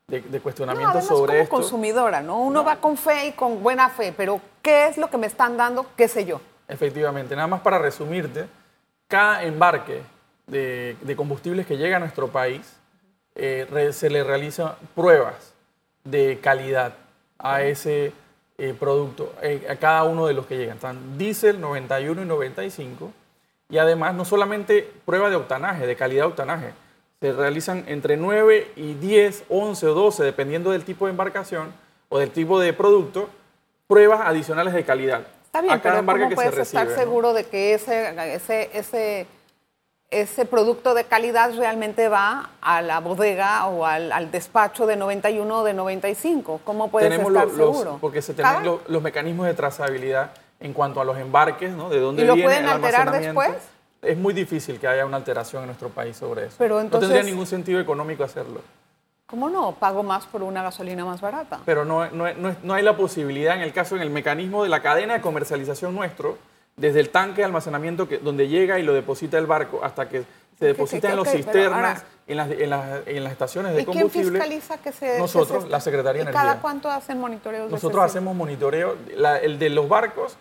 de- 0.08 0.40
cuestionamiento 0.40 1.00
sobre 1.02 1.34
como 1.34 1.44
esto. 1.44 1.56
consumidora, 1.56 2.22
¿no? 2.22 2.40
Uno 2.40 2.64
va 2.64 2.78
con 2.78 2.98
fe 2.98 3.28
y 3.28 3.32
con 3.34 3.62
buena 3.62 3.90
fe, 3.90 4.12
pero 4.18 4.42
¿qué 4.64 4.88
es 4.88 4.98
lo 4.98 5.10
que 5.12 5.18
me 5.20 5.28
están 5.28 5.56
dando? 5.56 5.86
¿Qué 5.96 6.08
sé 6.08 6.26
yo? 6.26 6.42
Efectivamente, 6.68 7.36
nada 7.36 7.48
más 7.48 7.62
para 7.62 7.78
resumirte, 7.78 8.48
cada 9.14 9.44
embarque 9.44 10.02
de, 10.48 10.98
de 11.02 11.16
combustibles 11.16 11.68
que 11.68 11.78
llega 11.78 11.98
a 11.98 12.00
nuestro 12.00 12.30
país 12.30 12.62
eh, 13.36 13.68
re- 13.70 13.94
se 13.94 14.10
le 14.10 14.24
realizan 14.24 14.74
pruebas 14.96 15.54
de 16.04 16.40
calidad 16.42 16.96
a 17.38 17.62
ese 17.62 18.12
eh, 18.58 18.74
producto, 18.80 19.32
eh, 19.44 19.68
a 19.70 19.76
cada 19.76 20.04
uno 20.06 20.26
de 20.26 20.34
los 20.34 20.48
que 20.48 20.58
llegan. 20.58 20.78
Están 20.78 21.18
diésel 21.20 21.62
91 21.62 22.24
y 22.24 22.26
95 22.26 23.12
y 23.70 23.78
además 23.78 24.16
no 24.16 24.26
solamente 24.26 24.92
prueba 25.06 25.30
de 25.30 25.36
octanaje, 25.36 25.86
de 25.86 25.96
calidad 25.96 26.24
de 26.24 26.30
octanaje, 26.30 26.74
se 27.22 27.32
realizan 27.34 27.84
entre 27.88 28.18
9 28.18 28.72
y 28.76 28.96
10, 28.96 29.44
11 29.48 29.88
o 29.88 29.94
12, 29.94 30.24
dependiendo 30.24 30.72
del 30.72 30.84
tipo 30.86 31.06
de 31.06 31.12
embarcación 31.12 31.72
o 32.10 32.18
del 32.18 32.32
tipo 32.32 32.60
de 32.60 32.74
producto, 32.74 33.30
pruebas 33.88 34.22
adicionales 34.26 34.74
de 34.74 34.84
calidad. 34.84 35.28
Está 35.54 35.62
bien, 35.62 35.80
pero 35.84 36.04
¿cómo 36.04 36.30
que 36.30 36.36
puedes 36.36 36.56
se 36.56 36.62
estar 36.64 36.88
seguro 36.96 37.32
de 37.34 37.44
que 37.44 37.76
ese, 37.76 38.34
ese, 38.34 38.70
ese, 38.74 39.28
ese 40.10 40.46
producto 40.46 40.96
de 40.96 41.04
calidad 41.04 41.56
realmente 41.56 42.10
va 42.10 42.50
a 42.60 42.82
la 42.82 43.00
bodega 43.00 43.68
o 43.68 43.86
al, 43.86 44.12
al 44.12 44.32
despacho 44.32 44.88
de 44.88 44.96
91 44.96 45.60
o 45.60 45.64
de 45.64 45.74
95? 45.76 46.62
¿Cómo 46.64 46.90
puedes 46.90 47.08
tenemos 47.08 47.32
estar 47.32 47.46
los, 47.48 47.56
seguro? 47.78 47.98
porque 48.02 48.24
se 48.24 48.34
tienen 48.34 48.64
lo- 48.64 48.82
los 48.88 49.04
mecanismos 49.04 49.46
de 49.46 49.54
trazabilidad 49.54 50.32
en 50.60 50.74
cuanto 50.74 51.00
a 51.02 51.06
los 51.06 51.20
embarques, 51.20 51.72
¿no? 51.72 51.90
De 51.90 52.00
dónde 52.00 52.24
¿Y 52.24 52.26
lo 52.26 52.34
viene 52.34 52.48
pueden 52.50 52.64
el 52.66 52.72
alterar 52.72 53.12
después? 53.12 53.52
Es 54.02 54.18
muy 54.18 54.34
difícil 54.34 54.80
que 54.80 54.88
haya 54.88 55.06
una 55.06 55.18
alteración 55.18 55.62
en 55.62 55.68
nuestro 55.68 55.90
país 55.90 56.18
sobre 56.18 56.48
eso. 56.48 56.56
Pero 56.58 56.76
no 56.76 56.82
tendría 56.90 57.08
entonces- 57.10 57.26
ningún 57.26 57.46
sentido 57.46 57.80
económico 57.80 58.24
hacerlo. 58.24 58.62
¿Cómo 59.26 59.50
no? 59.50 59.74
Pago 59.76 60.04
más 60.04 60.26
por 60.26 60.44
una 60.44 60.62
gasolina 60.62 61.06
más 61.06 61.22
barata. 61.22 61.60
Pero 61.66 61.86
no, 61.86 62.10
no, 62.12 62.32
no- 62.34 62.56
no 62.62 62.74
hay 62.74 62.84
la 62.84 62.96
posibilidad 62.96 63.56
en 63.56 63.62
el 63.62 63.74
caso, 63.74 63.96
en 63.96 64.02
el 64.02 64.10
mecanismo 64.10 64.64
de 64.64 64.70
la 64.70 64.82
cadena 64.82 65.14
de 65.16 65.22
comercialización 65.22 65.96
nuestro, 65.96 66.38
desde 66.76 67.00
el 67.00 67.10
tanque 67.10 67.38
de 67.42 67.46
almacenamiento 67.46 68.08
que, 68.08 68.18
donde 68.18 68.48
llega 68.48 68.80
y 68.80 68.84
lo 68.84 68.94
deposita 68.94 69.38
el 69.38 69.46
barco 69.48 69.80
hasta 69.84 70.10
que 70.10 70.24
se 70.60 70.66
deposita 70.66 71.10
en 71.10 71.16
los 71.16 71.28
cisternas, 71.30 72.04
en, 72.28 72.38
las, 72.38 72.52
en, 72.52 72.70
las, 72.70 73.08
en 73.08 73.24
las 73.24 73.32
estaciones 73.32 73.74
de 73.74 73.82
¿Y 73.82 73.86
quién 73.86 73.98
combustible. 74.10 74.40
fiscaliza 74.40 74.78
que 74.78 74.92
se... 74.92 75.14
que 75.14 75.20
Nosotros, 75.20 75.64
se- 75.64 75.70
la 75.70 75.80
Secretaría 75.80 76.24
de 76.24 76.30
¿Y 76.30 76.34
cada 76.34 76.44
Energía. 76.46 76.62
cuánto 76.62 76.92
hacen 76.92 77.20
monitoreos 77.20 77.66
de 77.68 77.72
Nosotros 77.72 78.04
ese 78.06 78.18
hacemos 78.18 78.36
monitoreo, 78.36 78.96
la- 79.16 79.38
el 79.38 79.58
de 79.58 79.70
los 79.70 79.88
barcos 79.90 80.38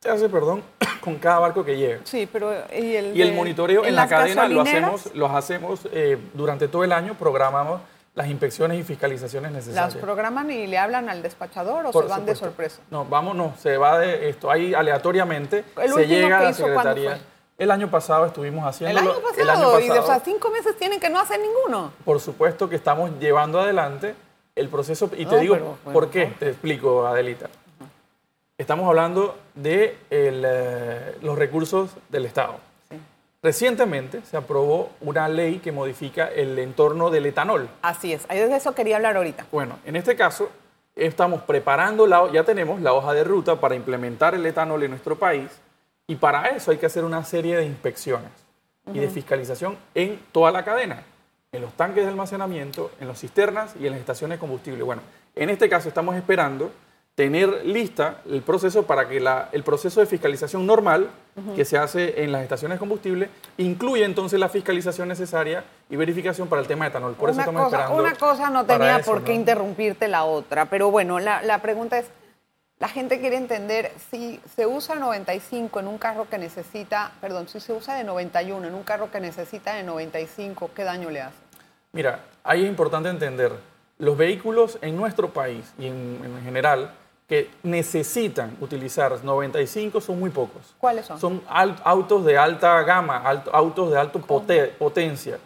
se 0.00 0.10
hace, 0.10 0.28
perdón, 0.28 0.62
con 1.00 1.16
cada 1.16 1.38
barco 1.38 1.64
que 1.64 1.76
llega. 1.76 2.00
Sí, 2.04 2.28
pero 2.30 2.52
¿y 2.52 2.96
el, 2.96 3.16
Y 3.16 3.22
el 3.22 3.30
de- 3.30 3.36
monitoreo 3.36 3.84
en, 3.86 3.94
la 3.96 4.06
cadena 4.08 4.46
lo 4.48 4.60
hacemos, 4.62 5.14
los 5.14 5.30
hacemos 5.30 5.80
eh, 5.92 6.18
durante 6.34 6.68
todo 6.68 6.84
el 6.84 6.92
año, 6.92 7.14
programamos 7.14 7.80
las 8.14 8.28
inspecciones 8.28 8.78
y 8.78 8.82
fiscalizaciones 8.84 9.52
¿Las 9.52 9.66
necesarias. 9.66 9.96
programan 9.96 10.50
y 10.50 10.66
le 10.66 10.78
hablan 10.78 11.08
al 11.08 11.22
despachador 11.22 11.86
o 11.86 11.90
Por 11.90 12.04
se 12.04 12.10
van 12.10 12.24
de 12.24 12.34
sorpresa? 12.34 12.80
No, 12.90 13.04
vamos, 13.04 13.34
no, 13.34 13.54
se 13.58 13.76
va 13.76 13.98
de 13.98 14.28
esto, 14.28 14.50
ahí 14.50 14.72
aleatoriamente 14.72 15.64
¿El 15.76 15.92
se 15.92 16.06
llega 16.06 16.38
a 16.38 16.42
la 16.44 16.52
Secretaría. 16.52 17.18
El 17.56 17.70
año 17.70 17.88
pasado 17.88 18.26
estuvimos 18.26 18.62
El 18.62 18.68
haciéndolo. 18.68 19.12
año 19.12 19.20
pasado, 19.20 19.42
el 19.42 19.50
año 19.50 19.80
y 19.80 19.88
de, 19.88 19.98
o 19.98 20.06
sea, 20.06 20.20
cinco 20.20 20.50
meses 20.50 20.76
tienen 20.76 20.98
que 20.98 21.08
no 21.08 21.20
hacer 21.20 21.38
ninguno. 21.40 21.92
Por 22.04 22.20
supuesto 22.20 22.68
que 22.68 22.74
estamos 22.76 23.12
llevando 23.20 23.60
adelante 23.60 24.16
el 24.56 24.68
proceso. 24.68 25.08
Y 25.16 25.26
te 25.26 25.38
digo, 25.38 25.54
pero, 25.54 25.78
bueno, 25.84 25.92
¿por 25.92 26.10
qué? 26.10 26.34
Te 26.38 26.48
explico, 26.48 27.06
Adelita. 27.06 27.48
Estamos 28.58 28.88
hablando 28.88 29.36
de 29.54 29.96
el, 30.10 30.42
eh, 30.46 31.16
los 31.22 31.38
recursos 31.38 31.90
del 32.08 32.26
Estado. 32.26 32.56
Recientemente 33.44 34.22
se 34.22 34.38
aprobó 34.38 34.92
una 35.02 35.28
ley 35.28 35.58
que 35.58 35.70
modifica 35.70 36.28
el 36.28 36.58
entorno 36.58 37.10
del 37.10 37.26
etanol. 37.26 37.68
Así 37.82 38.14
es, 38.14 38.24
ahí 38.30 38.38
de 38.38 38.56
eso 38.56 38.74
quería 38.74 38.96
hablar 38.96 39.18
ahorita. 39.18 39.44
Bueno, 39.52 39.78
en 39.84 39.96
este 39.96 40.16
caso 40.16 40.50
estamos 40.96 41.42
preparando, 41.42 42.06
la, 42.06 42.32
ya 42.32 42.44
tenemos 42.44 42.80
la 42.80 42.94
hoja 42.94 43.12
de 43.12 43.22
ruta 43.22 43.60
para 43.60 43.74
implementar 43.74 44.34
el 44.34 44.46
etanol 44.46 44.82
en 44.82 44.92
nuestro 44.92 45.16
país 45.18 45.50
y 46.06 46.16
para 46.16 46.48
eso 46.48 46.70
hay 46.70 46.78
que 46.78 46.86
hacer 46.86 47.04
una 47.04 47.22
serie 47.22 47.54
de 47.58 47.66
inspecciones 47.66 48.30
y 48.90 48.98
de 48.98 49.08
fiscalización 49.10 49.76
en 49.94 50.18
toda 50.32 50.50
la 50.50 50.64
cadena, 50.64 51.02
en 51.52 51.60
los 51.60 51.74
tanques 51.74 52.04
de 52.04 52.08
almacenamiento, 52.08 52.92
en 52.98 53.08
las 53.08 53.20
cisternas 53.20 53.74
y 53.78 53.84
en 53.84 53.92
las 53.92 54.00
estaciones 54.00 54.38
de 54.38 54.40
combustible. 54.40 54.82
Bueno, 54.84 55.02
en 55.34 55.50
este 55.50 55.68
caso 55.68 55.88
estamos 55.88 56.16
esperando 56.16 56.72
tener 57.14 57.64
lista 57.64 58.18
el 58.28 58.42
proceso 58.42 58.84
para 58.84 59.08
que 59.08 59.20
la- 59.20 59.48
el 59.52 59.62
proceso 59.62 60.00
de 60.00 60.06
fiscalización 60.06 60.66
normal 60.66 61.10
que 61.56 61.64
se 61.64 61.76
hace 61.78 62.22
en 62.22 62.30
las 62.32 62.42
estaciones 62.42 62.76
de 62.76 62.80
combustible 62.80 63.28
incluya 63.56 64.04
entonces 64.06 64.38
la 64.38 64.48
fiscalización 64.48 65.08
necesaria 65.08 65.64
y 65.90 65.96
verificación 65.96 66.48
para 66.48 66.60
el 66.62 66.68
tema 66.68 66.84
de 66.84 66.90
etanol. 66.90 67.14
Por 67.14 67.30
eso 67.30 67.36
una, 67.36 67.42
estamos 67.44 67.64
cosa, 67.64 67.76
esperando. 67.82 68.02
una 68.02 68.14
cosa 68.16 68.50
no 68.50 68.64
tenía 68.66 68.96
eso, 68.98 69.10
por 69.10 69.22
qué 69.24 69.32
¿no? 69.32 69.40
interrumpirte 69.40 70.08
la 70.08 70.24
otra, 70.24 70.66
pero 70.66 70.90
bueno, 70.90 71.18
la, 71.20 71.42
la 71.42 71.58
pregunta 71.62 71.98
es, 71.98 72.06
la 72.78 72.88
gente 72.88 73.20
quiere 73.20 73.36
entender 73.36 73.92
si 74.10 74.40
se 74.56 74.66
usa 74.66 74.96
95 74.96 75.80
en 75.80 75.88
un 75.88 75.98
carro 75.98 76.28
que 76.28 76.38
necesita, 76.38 77.12
perdón, 77.20 77.48
si 77.48 77.60
se 77.60 77.72
usa 77.72 77.94
de 77.94 78.04
91 78.04 78.66
en 78.66 78.74
un 78.74 78.82
carro 78.82 79.10
que 79.12 79.20
necesita 79.20 79.74
de 79.74 79.84
95, 79.84 80.70
¿qué 80.74 80.82
daño 80.84 81.10
le 81.10 81.22
hace? 81.22 81.36
Mira, 81.92 82.20
ahí 82.42 82.62
es 82.64 82.68
importante 82.68 83.08
entender, 83.08 83.52
los 83.98 84.16
vehículos 84.16 84.78
en 84.82 84.96
nuestro 84.96 85.32
país 85.32 85.72
y 85.78 85.86
en, 85.86 86.20
en 86.24 86.42
general 86.44 86.92
que 87.28 87.50
necesitan 87.62 88.56
utilizar 88.60 89.24
95 89.24 90.00
son 90.00 90.18
muy 90.20 90.30
pocos. 90.30 90.74
¿Cuáles 90.78 91.06
son? 91.06 91.18
Son 91.18 91.42
autos 91.48 92.24
de 92.24 92.36
alta 92.36 92.82
gama, 92.82 93.16
autos 93.52 93.90
de 93.90 93.98
alta 93.98 94.18
pote- 94.18 94.68
potencia. 94.78 95.38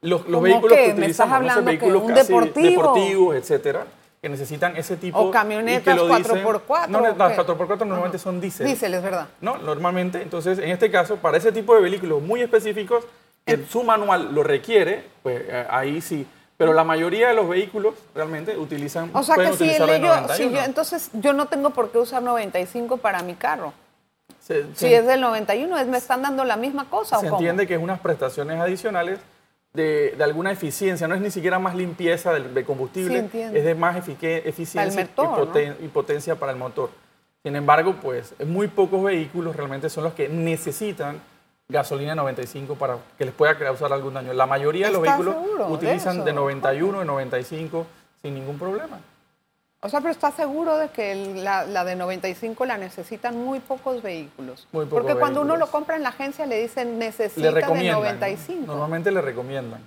Los, 0.00 0.20
los 0.22 0.26
¿Cómo 0.26 0.40
vehículos 0.42 0.76
qué? 0.78 0.84
que 0.86 0.94
¿Me 0.94 1.06
estás 1.06 1.26
utilizamos, 1.26 1.30
no 1.32 1.38
sé, 1.38 1.50
hablando 1.50 1.70
que 1.70 1.76
vehículos 1.76 2.02
un 2.02 2.14
casi 2.14 2.26
deportivo? 2.32 2.70
deportivos, 2.82 3.36
etcétera, 3.36 3.86
que 4.22 4.28
necesitan 4.28 4.76
ese 4.76 4.96
tipo 4.96 5.18
O 5.18 5.30
camionetas 5.30 5.94
y 5.94 5.98
que 5.98 6.06
lo 6.06 6.16
dicen- 6.16 6.44
4x4, 6.44 6.88
No, 6.88 6.98
¿o 6.98 7.02
las 7.02 7.32
qué? 7.32 7.36
4x4 7.42 7.78
normalmente 7.84 8.18
son 8.18 8.40
diésel. 8.40 8.66
Diésel, 8.66 8.94
es 8.94 9.02
verdad. 9.02 9.28
No, 9.40 9.58
normalmente. 9.58 10.22
Entonces, 10.22 10.58
en 10.58 10.70
este 10.70 10.90
caso, 10.90 11.16
para 11.16 11.36
ese 11.36 11.52
tipo 11.52 11.74
de 11.74 11.82
vehículos 11.82 12.22
muy 12.22 12.40
específicos, 12.40 13.04
que 13.44 13.64
su 13.66 13.82
manual 13.82 14.34
lo 14.34 14.42
requiere, 14.42 15.04
pues 15.22 15.42
eh, 15.46 15.66
ahí 15.70 16.00
sí. 16.00 16.26
Pero 16.58 16.74
la 16.74 16.82
mayoría 16.84 17.28
de 17.28 17.34
los 17.34 17.48
vehículos 17.48 17.94
realmente 18.14 18.58
utilizan. 18.58 19.10
O 19.14 19.22
sea 19.22 19.36
que 19.36 19.52
si, 19.54 19.64
el 19.70 19.74
si 19.76 19.78
91. 19.80 20.50
yo, 20.58 20.62
entonces 20.64 21.08
yo 21.14 21.32
no 21.32 21.46
tengo 21.46 21.70
por 21.70 21.90
qué 21.92 21.98
usar 21.98 22.20
95 22.22 22.96
para 22.98 23.22
mi 23.22 23.34
carro. 23.34 23.72
Se- 24.40 24.64
Si 24.74 24.88
se- 24.88 24.96
es 24.96 25.06
del 25.06 25.20
91, 25.20 25.78
es- 25.78 25.86
¿me 25.86 25.98
están 25.98 26.20
dando 26.20 26.44
la 26.44 26.56
misma 26.56 26.90
cosa 26.90 27.18
se 27.20 27.26
o 27.26 27.30
cómo? 27.30 27.40
entiende 27.40 27.66
que 27.68 27.74
es 27.74 27.80
unas 27.80 28.00
prestaciones 28.00 28.60
adicionales 28.60 29.20
de, 29.72 30.14
de 30.18 30.24
alguna 30.24 30.50
eficiencia, 30.50 31.06
no 31.06 31.14
es 31.14 31.20
ni 31.20 31.30
siquiera 31.30 31.60
más 31.60 31.76
limpieza 31.76 32.32
del, 32.32 32.52
de 32.52 32.64
combustible, 32.64 33.28
Sí, 33.30 33.40
es 33.40 33.64
de 33.64 33.74
más 33.76 33.96
efique- 33.96 34.42
eficiencia 34.44 35.02
motor, 35.16 35.26
y, 35.26 35.46
poten- 35.46 35.76
y 35.84 35.88
potencia 35.88 36.34
para 36.34 36.50
el 36.50 36.58
motor. 36.58 36.90
Sin 37.44 37.54
embargo, 37.54 37.94
pues 38.02 38.34
muy 38.44 38.66
pocos 38.66 39.04
vehículos 39.04 39.54
realmente 39.54 39.88
son 39.88 40.02
los 40.04 40.14
que 40.14 40.28
necesitan 40.28 41.20
gasolina 41.70 42.14
95 42.14 42.76
para 42.76 42.96
que 43.18 43.26
les 43.26 43.34
pueda 43.34 43.58
causar 43.58 43.92
algún 43.92 44.14
daño. 44.14 44.32
La 44.32 44.46
mayoría 44.46 44.86
de 44.86 44.92
los 44.92 45.02
¿Estás 45.02 45.18
vehículos 45.18 45.68
de 45.68 45.74
utilizan 45.74 46.24
de 46.24 46.32
91, 46.32 47.00
de 47.00 47.04
95 47.04 47.86
sin 48.22 48.34
ningún 48.34 48.58
problema. 48.58 48.98
O 49.82 49.88
sea, 49.90 50.00
pero 50.00 50.10
¿estás 50.10 50.34
seguro 50.34 50.78
de 50.78 50.88
que 50.88 51.14
la, 51.36 51.64
la 51.66 51.84
de 51.84 51.94
95 51.94 52.64
la 52.64 52.78
necesitan 52.78 53.36
muy 53.36 53.60
pocos 53.60 54.02
vehículos? 54.02 54.66
Muy 54.72 54.86
pocos 54.86 55.02
Porque 55.02 55.18
cuando 55.20 55.42
uno 55.42 55.58
lo 55.58 55.66
compra 55.70 55.96
en 55.96 56.02
la 56.04 56.08
agencia 56.08 56.46
le 56.46 56.58
dicen 56.62 56.98
necesita 56.98 57.42
Le 57.42 57.54
de 57.54 57.60
recomiendan. 57.60 57.96
95. 58.00 58.66
Normalmente 58.66 59.10
le 59.12 59.20
recomiendan. 59.20 59.82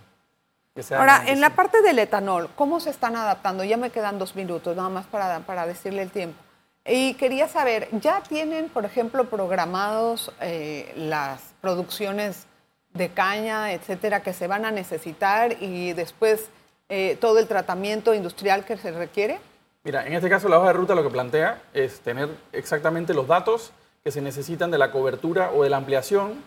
que 0.75 0.83
sea 0.83 0.99
Ahora, 0.99 1.23
en 1.25 1.41
la 1.41 1.49
95. 1.49 1.55
parte 1.55 1.81
del 1.81 1.97
etanol, 1.97 2.49
¿cómo 2.55 2.79
se 2.79 2.91
están 2.91 3.15
adaptando? 3.15 3.63
Ya 3.63 3.77
me 3.77 3.89
quedan 3.89 4.19
dos 4.19 4.35
minutos, 4.35 4.77
nada 4.77 4.89
más 4.89 5.07
para, 5.07 5.39
para 5.39 5.65
decirle 5.65 6.03
el 6.03 6.11
tiempo. 6.11 6.37
Y 6.85 7.13
quería 7.13 7.47
saber, 7.47 7.87
¿ya 7.99 8.21
tienen, 8.27 8.69
por 8.69 8.85
ejemplo, 8.85 9.25
programados 9.25 10.31
eh, 10.41 10.91
las 10.95 11.41
producciones 11.61 12.45
de 12.93 13.09
caña, 13.09 13.71
etcétera, 13.71 14.21
que 14.23 14.33
se 14.33 14.47
van 14.47 14.65
a 14.65 14.71
necesitar 14.71 15.61
y 15.61 15.93
después 15.93 16.49
eh, 16.89 17.17
todo 17.21 17.37
el 17.39 17.47
tratamiento 17.47 18.13
industrial 18.15 18.65
que 18.65 18.77
se 18.77 18.91
requiere? 18.91 19.39
Mira, 19.83 20.05
en 20.05 20.13
este 20.13 20.29
caso 20.29 20.49
la 20.49 20.57
hoja 20.57 20.67
de 20.67 20.73
ruta 20.73 20.95
lo 20.95 21.03
que 21.03 21.09
plantea 21.09 21.61
es 21.73 22.01
tener 22.01 22.29
exactamente 22.51 23.13
los 23.13 23.27
datos 23.27 23.71
que 24.03 24.11
se 24.11 24.21
necesitan 24.21 24.71
de 24.71 24.77
la 24.77 24.91
cobertura 24.91 25.51
o 25.51 25.63
de 25.63 25.69
la 25.69 25.77
ampliación 25.77 26.43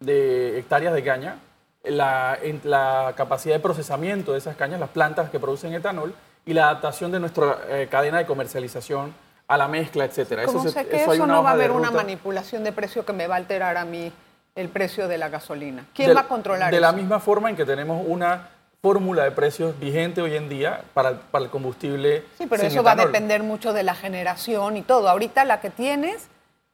de 0.00 0.58
hectáreas 0.58 0.94
de 0.94 1.04
caña, 1.04 1.36
la, 1.82 2.38
en- 2.42 2.60
la 2.64 3.12
capacidad 3.16 3.54
de 3.54 3.60
procesamiento 3.60 4.32
de 4.32 4.38
esas 4.38 4.56
cañas, 4.56 4.80
las 4.80 4.88
plantas 4.90 5.28
que 5.30 5.38
producen 5.38 5.74
etanol 5.74 6.14
y 6.46 6.54
la 6.54 6.64
adaptación 6.70 7.12
de 7.12 7.20
nuestra 7.20 7.58
eh, 7.68 7.88
cadena 7.90 8.18
de 8.18 8.26
comercialización 8.26 9.14
a 9.46 9.56
la 9.56 9.68
mezcla, 9.68 10.04
etcétera. 10.04 10.44
¿Cómo 10.46 10.62
se- 10.62 10.70
sé 10.70 10.86
que 10.86 10.96
hay 10.96 11.02
eso 11.02 11.24
una 11.24 11.34
no 11.34 11.42
va 11.42 11.50
a 11.50 11.56
de 11.56 11.64
haber 11.64 11.76
una 11.76 11.90
manipulación 11.90 12.64
de 12.64 12.72
precio 12.72 13.04
que 13.04 13.12
me 13.12 13.26
va 13.26 13.34
a 13.34 13.38
alterar 13.38 13.76
a 13.76 13.84
mí 13.84 14.12
el 14.54 14.68
precio 14.68 15.08
de 15.08 15.18
la 15.18 15.28
gasolina? 15.28 15.84
¿Quién 15.94 16.08
De- 16.08 16.14
va 16.14 16.22
a 16.22 16.28
controlar 16.28 16.70
De 16.70 16.76
eso? 16.78 16.80
la 16.86 16.92
misma 16.92 17.20
forma 17.20 17.50
en 17.50 17.56
que 17.56 17.64
tenemos 17.64 18.02
una 18.06 18.48
fórmula 18.80 19.24
de 19.24 19.30
precios 19.32 19.78
vigente 19.78 20.20
hoy 20.22 20.34
en 20.36 20.48
día 20.48 20.82
para, 20.94 21.10
el- 21.10 21.16
para 21.16 21.44
el 21.44 21.50
combustible. 21.50 22.22
Sí, 22.38 22.46
pero 22.46 22.62
sin 22.62 22.70
eso 22.72 22.82
va 22.82 22.92
a 22.92 22.96
depender 22.96 23.42
mucho 23.42 23.72
de 23.72 23.82
la 23.82 23.94
generación 23.94 24.76
y 24.76 24.82
todo. 24.82 25.08
Ahorita 25.08 25.44
la 25.44 25.60
que 25.60 25.70
tienes 25.70 26.28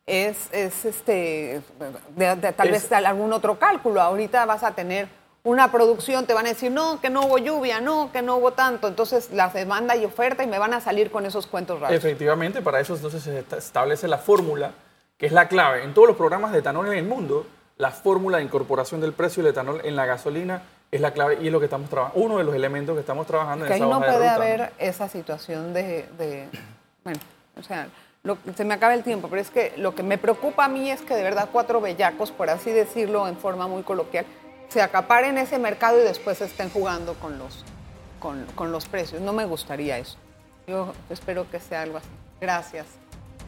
es, 0.06 0.48
es 0.52 0.85
este, 0.85 1.61
de- 2.16 2.37
de- 2.37 2.52
tal 2.52 2.68
Es- 2.68 2.88
vez 2.88 2.92
algún 2.92 3.33
otro 3.33 3.59
cálculo. 3.59 4.00
Ahorita 4.00 4.44
vas 4.44 4.62
a 4.64 4.72
tener 4.72 5.09
una 5.42 5.72
producción, 5.72 6.26
te 6.26 6.35
van 6.35 6.46
a 6.46 6.50
decir, 6.50 6.70
no, 6.70 7.00
que 7.00 7.09
no 7.11 7.22
hubo 7.24 7.38
lluvia, 7.38 7.81
no, 7.81 8.11
que 8.12 8.20
no 8.22 8.37
hubo 8.37 8.53
tanto. 8.53 8.88
Entonces, 8.88 9.31
la 9.33 9.48
demanda 9.48 9.96
y 9.96 10.05
oferta 10.05 10.42
y 10.42 10.46
me 10.46 10.59
van 10.59 10.74
a 10.74 10.81
salir 10.81 11.11
con 11.11 11.24
esos 11.24 11.46
cuentos 11.46 11.81
raros. 11.81 11.96
Efectivamente, 11.96 12.61
para 12.61 12.81
eso 12.81 12.94
entonces 12.94 13.22
se 13.22 13.38
esta- 13.38 13.57
establece 13.57 14.07
la 14.07 14.18
fórmula, 14.18 14.72
que 15.16 15.26
es 15.26 15.33
la 15.33 15.48
clave. 15.48 15.83
En 15.85 15.94
todos 15.94 16.09
los 16.09 16.16
programas 16.16 16.53
de 16.53 16.59
etanol 16.59 16.87
en 16.88 16.94
el 16.98 17.05
mundo, 17.07 17.46
la 17.79 17.90
fórmula 17.90 18.37
de 18.38 18.44
incorporación 18.44 19.00
del 19.00 19.12
precio 19.14 19.42
del 19.42 19.53
etanol 19.53 19.81
en 19.85 19.96
la 19.96 20.05
gasolina 20.05 20.62
es 20.90 21.00
la 21.00 21.12
clave 21.12 21.38
y 21.40 21.46
es 21.46 21.53
lo 21.53 21.59
que 21.61 21.66
estamos 21.66 21.88
trabajando, 21.88 22.20
uno 22.22 22.37
de 22.38 22.44
los 22.44 22.55
elementos 22.55 22.94
que 22.94 23.00
estamos 23.00 23.26
trabajando 23.26 23.64
que 23.64 23.68
en 23.68 23.74
ahí 23.74 23.81
esa 23.81 23.88
no 23.90 23.96
hoja 23.98 24.07
de 24.07 24.12
puede 24.12 24.29
ruta, 24.29 24.37
¿no? 24.38 24.42
haber 24.42 24.72
esa 24.79 25.09
situación 25.09 25.72
de, 25.72 26.07
de- 26.18 26.48
bueno, 27.05 27.20
o 27.59 27.62
sea, 27.62 27.87
lo- 28.24 28.37
se 28.57 28.64
me 28.64 28.74
acaba 28.74 28.92
el 28.92 29.03
tiempo, 29.05 29.29
pero 29.29 29.40
es 29.40 29.50
que 29.50 29.72
lo 29.79 29.94
que 29.94 30.03
me 30.03 30.18
preocupa 30.18 30.64
a 30.64 30.68
mí 30.68 30.90
es 30.90 31.00
que 31.00 31.14
de 31.14 31.22
verdad 31.22 31.48
cuatro 31.53 31.81
bellacos, 31.81 32.33
por 32.33 32.50
así 32.50 32.70
decirlo 32.72 33.26
en 33.29 33.37
forma 33.38 33.66
muy 33.68 33.83
coloquial, 33.85 34.26
se 34.70 34.80
acaparen 34.80 35.37
ese 35.38 35.59
mercado 35.59 36.00
y 36.00 36.04
después 36.04 36.40
estén 36.40 36.70
jugando 36.70 37.14
con 37.14 37.38
los, 37.38 37.64
con, 38.18 38.46
con 38.54 38.72
los 38.72 38.87
precios. 38.87 39.20
No 39.20 39.33
me 39.33 39.44
gustaría 39.44 39.98
eso. 39.98 40.16
Yo 40.66 40.92
espero 41.11 41.50
que 41.50 41.61
sea 41.61 41.83
algo 41.83 41.98
así. 41.98 42.09
Gracias. 42.40 42.87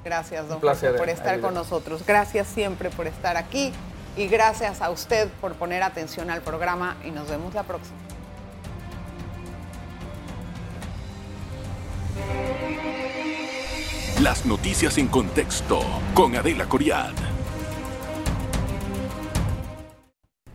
Gracias, 0.04 0.48
don 0.48 0.60
Jorge, 0.60 0.90
por 0.94 1.08
estar 1.08 1.34
Aida. 1.34 1.42
con 1.42 1.54
nosotros. 1.54 2.04
Gracias 2.04 2.48
siempre 2.48 2.90
por 2.90 3.06
estar 3.06 3.36
aquí 3.36 3.72
y 4.16 4.26
gracias 4.26 4.82
a 4.82 4.90
usted 4.90 5.28
por 5.40 5.54
poner 5.54 5.82
atención 5.84 6.28
al 6.28 6.42
programa 6.42 6.96
y 7.04 7.12
nos 7.12 7.28
vemos 7.30 7.54
la 7.54 7.62
próxima. 7.62 7.96
Las 14.20 14.44
noticias 14.44 14.98
en 14.98 15.08
contexto 15.08 15.80
con 16.14 16.36
Adela 16.36 16.68
Coriad. 16.68 17.31